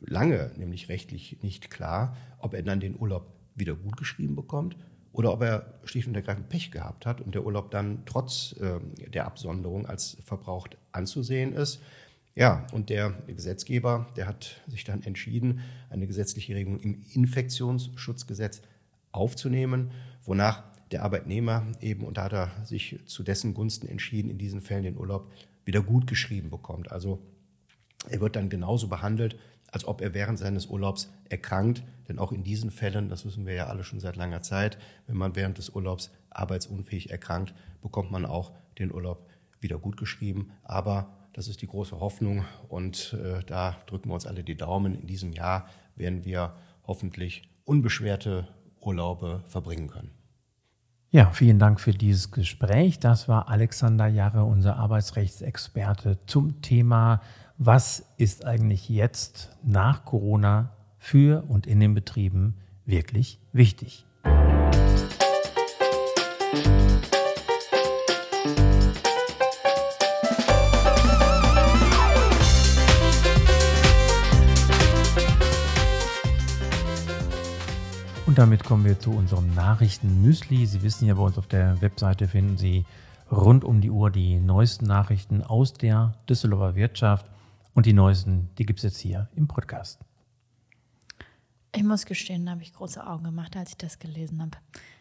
lange 0.00 0.52
nämlich 0.56 0.88
rechtlich 0.88 1.38
nicht 1.42 1.70
klar, 1.70 2.16
ob 2.38 2.54
er 2.54 2.62
dann 2.62 2.80
den 2.80 2.98
Urlaub 2.98 3.26
wieder 3.54 3.74
gutgeschrieben 3.74 4.36
bekommt 4.36 4.76
oder 5.12 5.32
ob 5.32 5.42
er 5.42 5.80
schlicht 5.84 6.06
und 6.06 6.14
ergreifend 6.14 6.48
Pech 6.48 6.70
gehabt 6.70 7.06
hat 7.06 7.20
und 7.20 7.34
der 7.34 7.44
Urlaub 7.44 7.70
dann 7.70 8.02
trotz 8.06 8.54
äh, 8.60 8.78
der 9.08 9.26
Absonderung 9.26 9.86
als 9.86 10.16
verbraucht 10.24 10.76
anzusehen 10.92 11.52
ist. 11.52 11.80
Ja, 12.36 12.66
und 12.72 12.90
der 12.90 13.10
Gesetzgeber, 13.26 14.06
der 14.16 14.26
hat 14.26 14.60
sich 14.68 14.84
dann 14.84 15.02
entschieden, 15.02 15.60
eine 15.90 16.06
gesetzliche 16.06 16.54
Regelung 16.54 16.78
im 16.80 17.02
Infektionsschutzgesetz 17.12 18.62
aufzunehmen, 19.10 19.90
wonach 20.24 20.62
der 20.90 21.04
Arbeitnehmer 21.04 21.66
eben, 21.80 22.04
und 22.04 22.16
da 22.16 22.24
hat 22.24 22.32
er 22.32 22.50
sich 22.64 22.98
zu 23.06 23.22
dessen 23.22 23.54
Gunsten 23.54 23.88
entschieden, 23.88 24.30
in 24.30 24.38
diesen 24.38 24.60
Fällen 24.60 24.82
den 24.82 24.96
Urlaub 24.96 25.30
wieder 25.64 25.82
gut 25.82 26.06
geschrieben 26.06 26.50
bekommt. 26.50 26.90
Also 26.90 27.20
er 28.08 28.20
wird 28.20 28.36
dann 28.36 28.48
genauso 28.48 28.88
behandelt, 28.88 29.38
als 29.70 29.84
ob 29.84 30.00
er 30.00 30.14
während 30.14 30.38
seines 30.38 30.66
Urlaubs 30.66 31.12
erkrankt. 31.28 31.84
Denn 32.08 32.18
auch 32.18 32.32
in 32.32 32.42
diesen 32.42 32.70
Fällen, 32.70 33.08
das 33.08 33.24
wissen 33.24 33.46
wir 33.46 33.54
ja 33.54 33.66
alle 33.66 33.84
schon 33.84 34.00
seit 34.00 34.16
langer 34.16 34.42
Zeit, 34.42 34.78
wenn 35.06 35.16
man 35.16 35.36
während 35.36 35.58
des 35.58 35.70
Urlaubs 35.70 36.10
arbeitsunfähig 36.30 37.10
erkrankt, 37.10 37.54
bekommt 37.82 38.10
man 38.10 38.24
auch 38.24 38.52
den 38.78 38.92
Urlaub 38.92 39.28
wieder 39.60 39.78
gut 39.78 39.96
geschrieben. 39.96 40.50
Aber 40.64 41.16
das 41.32 41.46
ist 41.46 41.62
die 41.62 41.68
große 41.68 42.00
Hoffnung 42.00 42.44
und 42.68 43.16
äh, 43.22 43.44
da 43.44 43.76
drücken 43.86 44.08
wir 44.08 44.14
uns 44.14 44.26
alle 44.26 44.42
die 44.42 44.56
Daumen. 44.56 44.94
In 44.94 45.06
diesem 45.06 45.32
Jahr 45.32 45.68
werden 45.94 46.24
wir 46.24 46.56
hoffentlich 46.86 47.42
unbeschwerte 47.64 48.48
Urlaube 48.80 49.44
verbringen 49.46 49.88
können. 49.88 50.19
Ja, 51.12 51.30
vielen 51.32 51.58
Dank 51.58 51.80
für 51.80 51.90
dieses 51.90 52.30
Gespräch. 52.30 53.00
Das 53.00 53.26
war 53.26 53.48
Alexander 53.48 54.06
Jarre, 54.06 54.44
unser 54.44 54.76
Arbeitsrechtsexperte 54.76 56.18
zum 56.26 56.62
Thema, 56.62 57.20
was 57.58 58.04
ist 58.16 58.44
eigentlich 58.44 58.88
jetzt 58.88 59.50
nach 59.64 60.04
Corona 60.04 60.70
für 60.98 61.42
und 61.48 61.66
in 61.66 61.80
den 61.80 61.94
Betrieben 61.94 62.54
wirklich 62.86 63.40
wichtig. 63.52 64.06
Damit 78.40 78.64
kommen 78.64 78.86
wir 78.86 78.98
zu 78.98 79.10
unserem 79.10 79.54
Nachrichten-Müsli. 79.54 80.64
Sie 80.64 80.80
wissen 80.80 81.06
ja, 81.06 81.12
bei 81.12 81.20
uns 81.20 81.36
auf 81.36 81.46
der 81.46 81.78
Webseite 81.82 82.26
finden 82.26 82.56
Sie 82.56 82.86
rund 83.30 83.64
um 83.64 83.82
die 83.82 83.90
Uhr 83.90 84.10
die 84.10 84.40
neuesten 84.40 84.86
Nachrichten 84.86 85.42
aus 85.42 85.74
der 85.74 86.14
Düsseldorfer 86.26 86.74
Wirtschaft. 86.74 87.26
Und 87.74 87.84
die 87.84 87.92
neuesten, 87.92 88.48
die 88.56 88.64
gibt 88.64 88.78
es 88.78 88.84
jetzt 88.84 88.98
hier 88.98 89.28
im 89.36 89.46
Podcast. 89.46 90.00
Ich 91.76 91.84
muss 91.84 92.06
gestehen, 92.06 92.46
da 92.46 92.52
habe 92.52 92.62
ich 92.62 92.72
große 92.72 93.06
Augen 93.06 93.24
gemacht, 93.24 93.58
als 93.58 93.72
ich 93.72 93.76
das 93.76 93.98
gelesen 93.98 94.40
habe. 94.40 94.56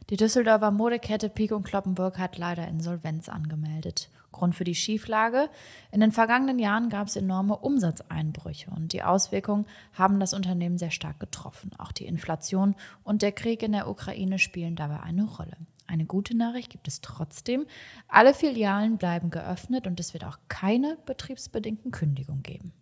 Die 0.09 0.17
Düsseldorfer 0.17 0.71
Modekette 0.71 1.29
Pik 1.29 1.51
und 1.51 1.61
Kloppenburg 1.61 2.17
hat 2.17 2.39
leider 2.39 2.67
Insolvenz 2.67 3.29
angemeldet. 3.29 4.09
Grund 4.31 4.55
für 4.55 4.63
die 4.63 4.73
Schieflage? 4.73 5.51
In 5.91 5.99
den 5.99 6.11
vergangenen 6.11 6.57
Jahren 6.57 6.89
gab 6.89 7.07
es 7.07 7.15
enorme 7.15 7.57
Umsatzeinbrüche 7.57 8.71
und 8.71 8.91
die 8.91 9.03
Auswirkungen 9.03 9.67
haben 9.93 10.19
das 10.19 10.33
Unternehmen 10.33 10.79
sehr 10.79 10.89
stark 10.89 11.19
getroffen. 11.19 11.69
Auch 11.77 11.91
die 11.91 12.07
Inflation 12.07 12.73
und 13.03 13.21
der 13.21 13.33
Krieg 13.33 13.61
in 13.61 13.73
der 13.73 13.87
Ukraine 13.87 14.39
spielen 14.39 14.75
dabei 14.75 15.01
eine 15.01 15.25
Rolle. 15.25 15.57
Eine 15.85 16.05
gute 16.05 16.35
Nachricht 16.35 16.71
gibt 16.71 16.87
es 16.87 17.01
trotzdem. 17.01 17.67
Alle 18.07 18.33
Filialen 18.33 18.97
bleiben 18.97 19.29
geöffnet 19.29 19.85
und 19.85 19.99
es 19.99 20.13
wird 20.13 20.23
auch 20.23 20.39
keine 20.47 20.97
betriebsbedingten 21.05 21.91
Kündigungen 21.91 22.41
geben. 22.41 22.73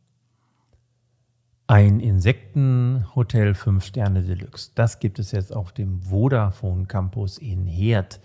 Ein 1.69 1.99
Insektenhotel 1.99 3.53
5 3.53 3.83
Sterne 3.83 4.21
Deluxe. 4.21 4.71
Das 4.73 4.99
gibt 4.99 5.19
es 5.19 5.33
jetzt 5.33 5.53
auf 5.53 5.73
dem 5.73 6.01
Vodafone 6.01 6.85
Campus 6.85 7.37
in 7.37 7.65
Herd. 7.65 8.21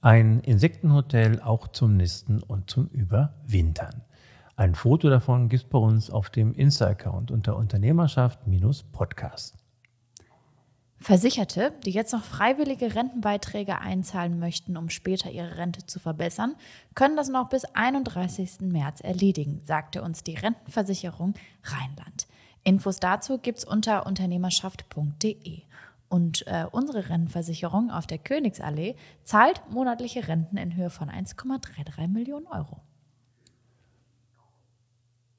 Ein 0.00 0.38
Insektenhotel 0.38 1.40
auch 1.40 1.66
zum 1.66 1.96
Nisten 1.96 2.40
und 2.40 2.70
zum 2.70 2.86
Überwintern. 2.86 4.02
Ein 4.54 4.76
Foto 4.76 5.10
davon 5.10 5.48
gibt 5.48 5.64
es 5.64 5.68
bei 5.68 5.78
uns 5.78 6.08
auf 6.08 6.30
dem 6.30 6.54
Insta-Account 6.54 7.32
unter 7.32 7.56
Unternehmerschaft-Podcast. 7.56 9.56
Versicherte, 10.96 11.72
die 11.84 11.90
jetzt 11.90 12.12
noch 12.12 12.22
freiwillige 12.22 12.94
Rentenbeiträge 12.94 13.80
einzahlen 13.80 14.38
möchten, 14.38 14.76
um 14.76 14.88
später 14.88 15.32
ihre 15.32 15.58
Rente 15.58 15.84
zu 15.84 15.98
verbessern, 15.98 16.54
können 16.94 17.16
das 17.16 17.28
noch 17.28 17.48
bis 17.48 17.64
31. 17.64 18.60
März 18.60 19.00
erledigen, 19.00 19.62
sagte 19.64 20.00
uns 20.00 20.22
die 20.22 20.36
Rentenversicherung 20.36 21.34
Rheinland. 21.64 22.28
Infos 22.64 22.98
dazu 22.98 23.38
gibt 23.38 23.58
es 23.58 23.64
unter 23.64 24.06
unternehmerschaft.de. 24.06 25.62
Und 26.08 26.46
äh, 26.46 26.66
unsere 26.70 27.08
Rentenversicherung 27.08 27.90
auf 27.90 28.06
der 28.06 28.18
Königsallee 28.18 28.96
zahlt 29.24 29.62
monatliche 29.70 30.28
Renten 30.28 30.56
in 30.56 30.74
Höhe 30.76 30.90
von 30.90 31.10
1,33 31.10 32.08
Millionen 32.08 32.46
Euro. 32.46 32.80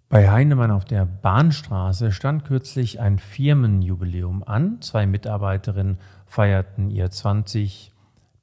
Bei 0.07 0.29
Heinemann 0.29 0.71
auf 0.71 0.85
der 0.85 1.05
Bahnstraße 1.05 2.11
stand 2.11 2.45
kürzlich 2.45 2.99
ein 2.99 3.17
Firmenjubiläum 3.17 4.43
an. 4.43 4.81
Zwei 4.81 5.07
Mitarbeiterinnen 5.07 5.97
feierten 6.27 6.91
ihr 6.91 7.09
20 7.09 7.91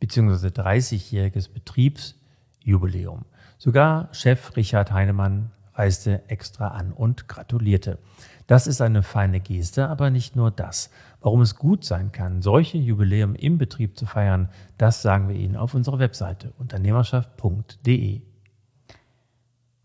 bzw. 0.01 0.49
30-jähriges 0.49 1.53
Betriebsjubiläum. 1.53 3.25
Sogar 3.59 4.09
Chef 4.12 4.57
Richard 4.57 4.90
Heinemann 4.90 5.53
reiste 5.83 6.23
extra 6.29 6.68
an 6.68 6.92
und 6.92 7.27
gratulierte. 7.27 7.99
Das 8.47 8.66
ist 8.66 8.81
eine 8.81 9.03
feine 9.03 9.40
Geste, 9.40 9.88
aber 9.88 10.11
nicht 10.11 10.37
nur 10.37 10.51
das. 10.51 10.90
Warum 11.21 11.40
es 11.40 11.57
gut 11.57 11.85
sein 11.85 12.12
kann, 12.12 12.40
solche 12.40 12.79
Jubiläum 12.79 13.35
im 13.35 13.59
Betrieb 13.59 13.99
zu 13.99 14.07
feiern, 14.07 14.49
das 14.79 15.03
sagen 15.03 15.29
wir 15.29 15.35
Ihnen 15.35 15.57
auf 15.57 15.75
unserer 15.75 15.99
Webseite 15.99 16.53
unternehmerschaft.de. 16.59 18.23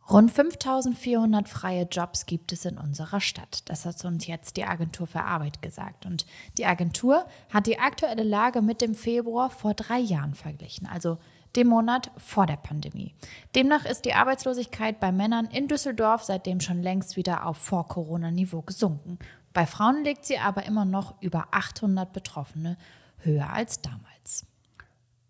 Rund 0.10 0.32
5400 0.32 1.50
freie 1.50 1.88
Jobs 1.92 2.26
gibt 2.26 2.54
es 2.54 2.64
in 2.64 2.78
unserer 2.78 3.20
Stadt. 3.20 3.68
Das 3.70 3.86
hat 3.86 4.06
uns 4.06 4.26
jetzt 4.26 4.56
die 4.56 4.64
Agentur 4.64 5.06
für 5.06 5.24
Arbeit 5.24 5.62
gesagt. 5.62 6.06
Und 6.06 6.26
die 6.58 6.66
Agentur 6.66 7.26
hat 7.52 7.68
die 7.68 7.80
aktuelle 7.80 8.24
Lage 8.24 8.62
mit 8.62 8.82
dem 8.82 8.96
Februar 8.96 9.50
vor 9.50 9.74
drei 9.74 10.00
Jahren 10.00 10.34
verglichen, 10.34 10.88
also 10.88 11.18
dem 11.56 11.68
Monat 11.68 12.12
vor 12.18 12.46
der 12.46 12.58
Pandemie. 12.58 13.16
Demnach 13.56 13.86
ist 13.86 14.06
die 14.06 14.14
Arbeitslosigkeit 14.14 15.00
bei 15.00 15.12
Männern 15.12 15.46
in 15.46 15.68
Düsseldorf 15.68 16.24
seitdem 16.24 16.60
schon 16.60 16.82
längst 16.82 17.16
wieder 17.16 17.46
auf 17.46 17.58
Vor-Corona-Niveau 17.58 18.62
gesunken. 18.62 19.20
Bei 19.54 19.66
Frauen 19.66 20.04
liegt 20.04 20.26
sie 20.26 20.38
aber 20.38 20.66
immer 20.66 20.86
noch 20.86 21.22
über 21.22 21.48
800 21.52 22.14
Betroffene 22.14 22.78
höher 23.20 23.52
als 23.52 23.82
damals. 23.82 24.46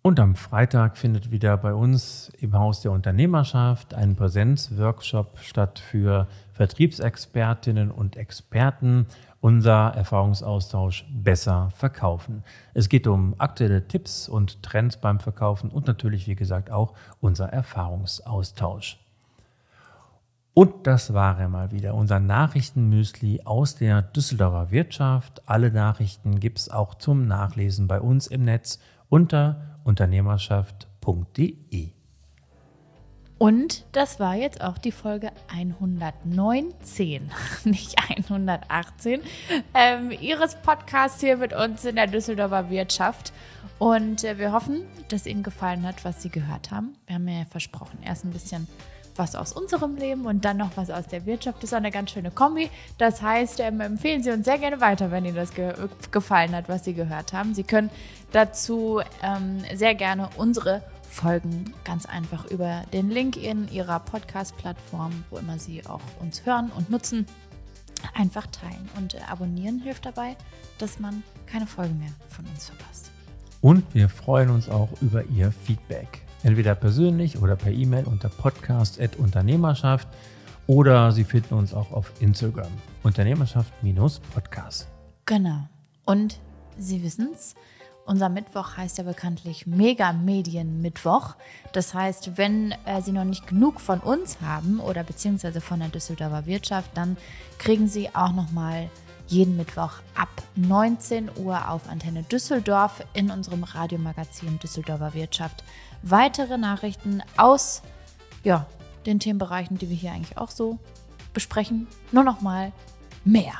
Und 0.02 0.22
am 0.22 0.36
Freitag 0.36 0.98
findet 0.98 1.32
wieder 1.32 1.58
bei 1.58 1.74
uns 1.74 2.32
im 2.40 2.54
Haus 2.54 2.82
der 2.82 2.92
Unternehmerschaft 2.92 3.94
ein 3.94 4.16
Präsenzworkshop 4.16 5.40
statt 5.40 5.80
für 5.80 6.28
Vertriebsexpertinnen 6.58 7.92
und 7.92 8.18
Experten 8.18 9.06
unser 9.40 9.94
Erfahrungsaustausch 9.96 11.06
besser 11.10 11.70
verkaufen. 11.76 12.44
Es 12.74 12.90
geht 12.90 13.08
um 13.08 13.36
aktuelle 13.38 13.88
Tipps 13.88 14.28
und 14.28 14.64
Trends 14.64 14.98
beim 14.98 15.20
Verkaufen 15.20 15.70
und 15.70 15.86
natürlich, 15.88 16.28
wie 16.28 16.36
gesagt, 16.36 16.72
auch 16.72 16.94
unser 17.22 17.54
Erfahrungsaustausch. 17.54 19.00
Und 20.56 20.88
das 20.88 21.14
war 21.14 21.40
er 21.40 21.50
mal 21.50 21.72
wieder, 21.72 21.94
unser 21.94 22.20
Nachrichtenmüsli 22.20 23.42
aus 23.46 23.76
der 23.76 24.02
Düsseldorfer 24.02 24.72
Wirtschaft. 24.72 25.48
Alle 25.48 25.72
Nachrichten 25.72 26.40
gibt 26.40 26.58
es 26.58 26.72
auch 26.72 26.96
zum 26.96 27.28
Nachlesen 27.28 27.88
bei 27.88 28.02
uns 28.02 28.26
im 28.26 28.44
Netz 28.44 28.80
unter 29.08 29.78
unternehmerschaft.de. 29.84 31.97
Und 33.38 33.86
das 33.92 34.20
war 34.20 34.36
jetzt 34.36 34.62
auch 34.62 34.80
die 34.80 34.92
Folge 34.92 35.32
119, 35.50 37.30
nicht 37.66 37.96
118, 38.10 39.22
ähm, 39.76 40.12
Ihres 40.12 40.56
Podcasts 40.56 41.22
hier 41.22 41.38
mit 41.38 41.54
uns 41.54 41.86
in 41.86 41.96
der 41.96 42.08
Düsseldorfer 42.08 42.70
Wirtschaft. 42.70 43.32
Und 43.78 44.24
äh, 44.24 44.40
wir 44.40 44.54
hoffen, 44.54 44.88
dass 45.10 45.28
Ihnen 45.28 45.44
gefallen 45.44 45.86
hat, 45.86 46.04
was 46.04 46.24
Sie 46.24 46.30
gehört 46.30 46.72
haben. 46.72 46.96
Wir 47.06 47.16
haben 47.16 47.28
ja 47.28 47.46
versprochen, 47.46 48.00
erst 48.04 48.26
ein 48.26 48.32
bisschen 48.32 48.68
was 49.18 49.36
aus 49.36 49.54
unserem 49.54 49.96
Leben 49.96 50.26
und 50.26 50.46
dann 50.46 50.58
noch 50.58 50.72
was 50.76 50.90
aus 50.90 51.08
der 51.08 51.26
Wirtschaft. 51.26 51.58
Das 51.58 51.72
ist 51.72 51.74
eine 51.74 51.92
ganz 51.92 52.12
schöne 52.12 52.32
Kombi. 52.32 52.70
Das 52.98 53.22
heißt, 53.22 53.60
ähm, 53.60 53.82
empfehlen 53.82 54.24
Sie 54.24 54.32
uns 54.32 54.46
sehr 54.46 54.58
gerne 54.58 54.82
weiter, 54.82 55.12
wenn 55.12 55.26
Ihnen 55.26 55.36
das 55.36 55.54
ge 55.54 55.74
gefallen 56.12 56.56
hat, 56.56 56.70
was 56.70 56.86
Sie 56.86 56.94
gehört 56.94 57.34
haben. 57.34 57.54
Sie 57.54 57.64
können 57.64 57.90
dazu 58.32 59.02
ähm, 59.24 59.64
sehr 59.76 59.96
gerne 59.96 60.30
unsere 60.38 60.84
Folgen 61.10 61.74
ganz 61.84 62.06
einfach 62.06 62.46
über 62.46 62.84
den 62.94 63.10
Link 63.10 63.38
in 63.38 63.72
Ihrer 63.72 64.00
Podcast-Plattform, 64.00 65.24
wo 65.30 65.38
immer 65.38 65.58
Sie 65.58 65.86
auch 65.86 66.02
uns 66.20 66.46
hören 66.46 66.72
und 66.76 66.90
nutzen, 66.90 67.26
einfach 68.14 68.48
teilen. 68.48 68.90
Und 68.98 69.16
äh, 69.16 69.20
abonnieren 69.30 69.80
hilft 69.80 70.06
dabei, 70.06 70.36
dass 70.78 71.00
man 71.00 71.24
keine 71.46 71.66
Folgen 71.66 71.98
mehr 72.00 72.12
von 72.30 72.46
uns 72.46 72.68
verpasst. 72.68 73.12
Und 73.62 73.84
wir 73.94 74.10
freuen 74.10 74.50
uns 74.50 74.70
auch 74.70 74.90
über 75.02 75.24
Ihr 75.26 75.52
Feedback. 75.52 76.27
Entweder 76.48 76.76
persönlich 76.76 77.42
oder 77.42 77.58
per 77.58 77.74
E-Mail 77.74 78.06
unter 78.06 78.30
podcast.unternehmerschaft 78.30 80.08
oder 80.66 81.12
Sie 81.12 81.26
finden 81.26 81.56
uns 81.56 81.74
auch 81.74 81.92
auf 81.92 82.14
Instagram. 82.22 82.72
Unternehmerschaft-Podcast. 83.04 84.88
Genau. 85.26 85.68
Und 86.06 86.40
Sie 86.78 87.04
wissen 87.04 87.32
es, 87.34 87.54
unser 88.06 88.30
Mittwoch 88.30 88.78
heißt 88.78 88.98
ja 88.98 89.04
bekanntlich 89.04 89.68
Mega-Medien-Mittwoch. 89.68 91.36
Das 91.74 91.94
heißt, 91.94 92.38
wenn 92.38 92.72
äh, 92.86 93.02
Sie 93.02 93.12
noch 93.12 93.26
nicht 93.26 93.46
genug 93.48 93.82
von 93.82 94.00
uns 94.00 94.40
haben 94.40 94.80
oder 94.80 95.04
beziehungsweise 95.04 95.60
von 95.60 95.82
der 95.82 95.90
Düsseldorfer 95.90 96.46
Wirtschaft, 96.46 96.92
dann 96.96 97.18
kriegen 97.58 97.90
Sie 97.90 98.16
auch 98.16 98.32
noch 98.32 98.54
mal 98.54 98.90
jeden 99.28 99.58
Mittwoch 99.58 99.94
ab 100.16 100.30
19 100.56 101.30
Uhr 101.38 101.70
auf 101.70 101.90
Antenne 101.90 102.24
Düsseldorf 102.24 103.04
in 103.14 103.30
unserem 103.30 103.64
Radiomagazin 103.64 104.60
Düsseldorfer 104.60 105.14
Wirtschaft 105.14 105.64
weitere 106.02 106.58
Nachrichten 106.58 107.22
aus 107.36 107.82
ja, 108.44 108.66
den 109.06 109.20
Themenbereichen, 109.20 109.78
die 109.78 109.90
wir 109.90 109.96
hier 109.96 110.12
eigentlich 110.12 110.38
auch 110.38 110.52
so 110.52 110.80
besprechen. 111.34 111.88
Nur 112.12 112.24
noch 112.24 112.42
mal 112.42 112.72
mehr. 113.26 113.54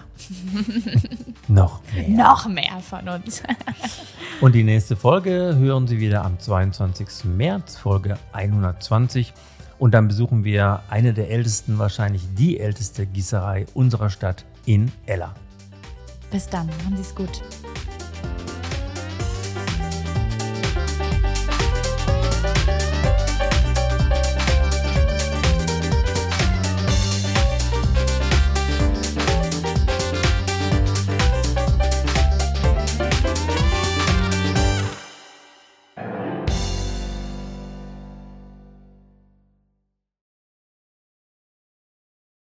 noch 1.48 1.82
mehr. 1.94 2.10
Noch 2.10 2.48
mehr 2.48 2.80
von 2.82 3.10
uns. 3.10 3.44
Und 4.42 4.54
die 4.54 4.64
nächste 4.64 4.96
Folge 4.96 5.56
hören 5.58 5.88
Sie 5.88 6.00
wieder 6.00 6.24
am 6.24 6.40
22. 6.40 7.26
März, 7.26 7.76
Folge 7.78 8.18
120. 8.34 9.34
Und 9.80 9.94
dann 9.94 10.08
besuchen 10.08 10.44
wir 10.44 10.82
eine 10.90 11.14
der 11.14 11.30
ältesten, 11.30 11.78
wahrscheinlich 11.78 12.24
die 12.36 12.60
älteste 12.60 13.06
Gießerei 13.06 13.66
unserer 13.74 14.10
Stadt 14.10 14.46
in 14.66 14.92
Ella. 15.06 15.36
Bis 16.32 16.48
dann, 16.48 16.68
machen 16.68 16.96
Sie 16.96 17.02
es 17.02 17.16
gut. 17.16 17.42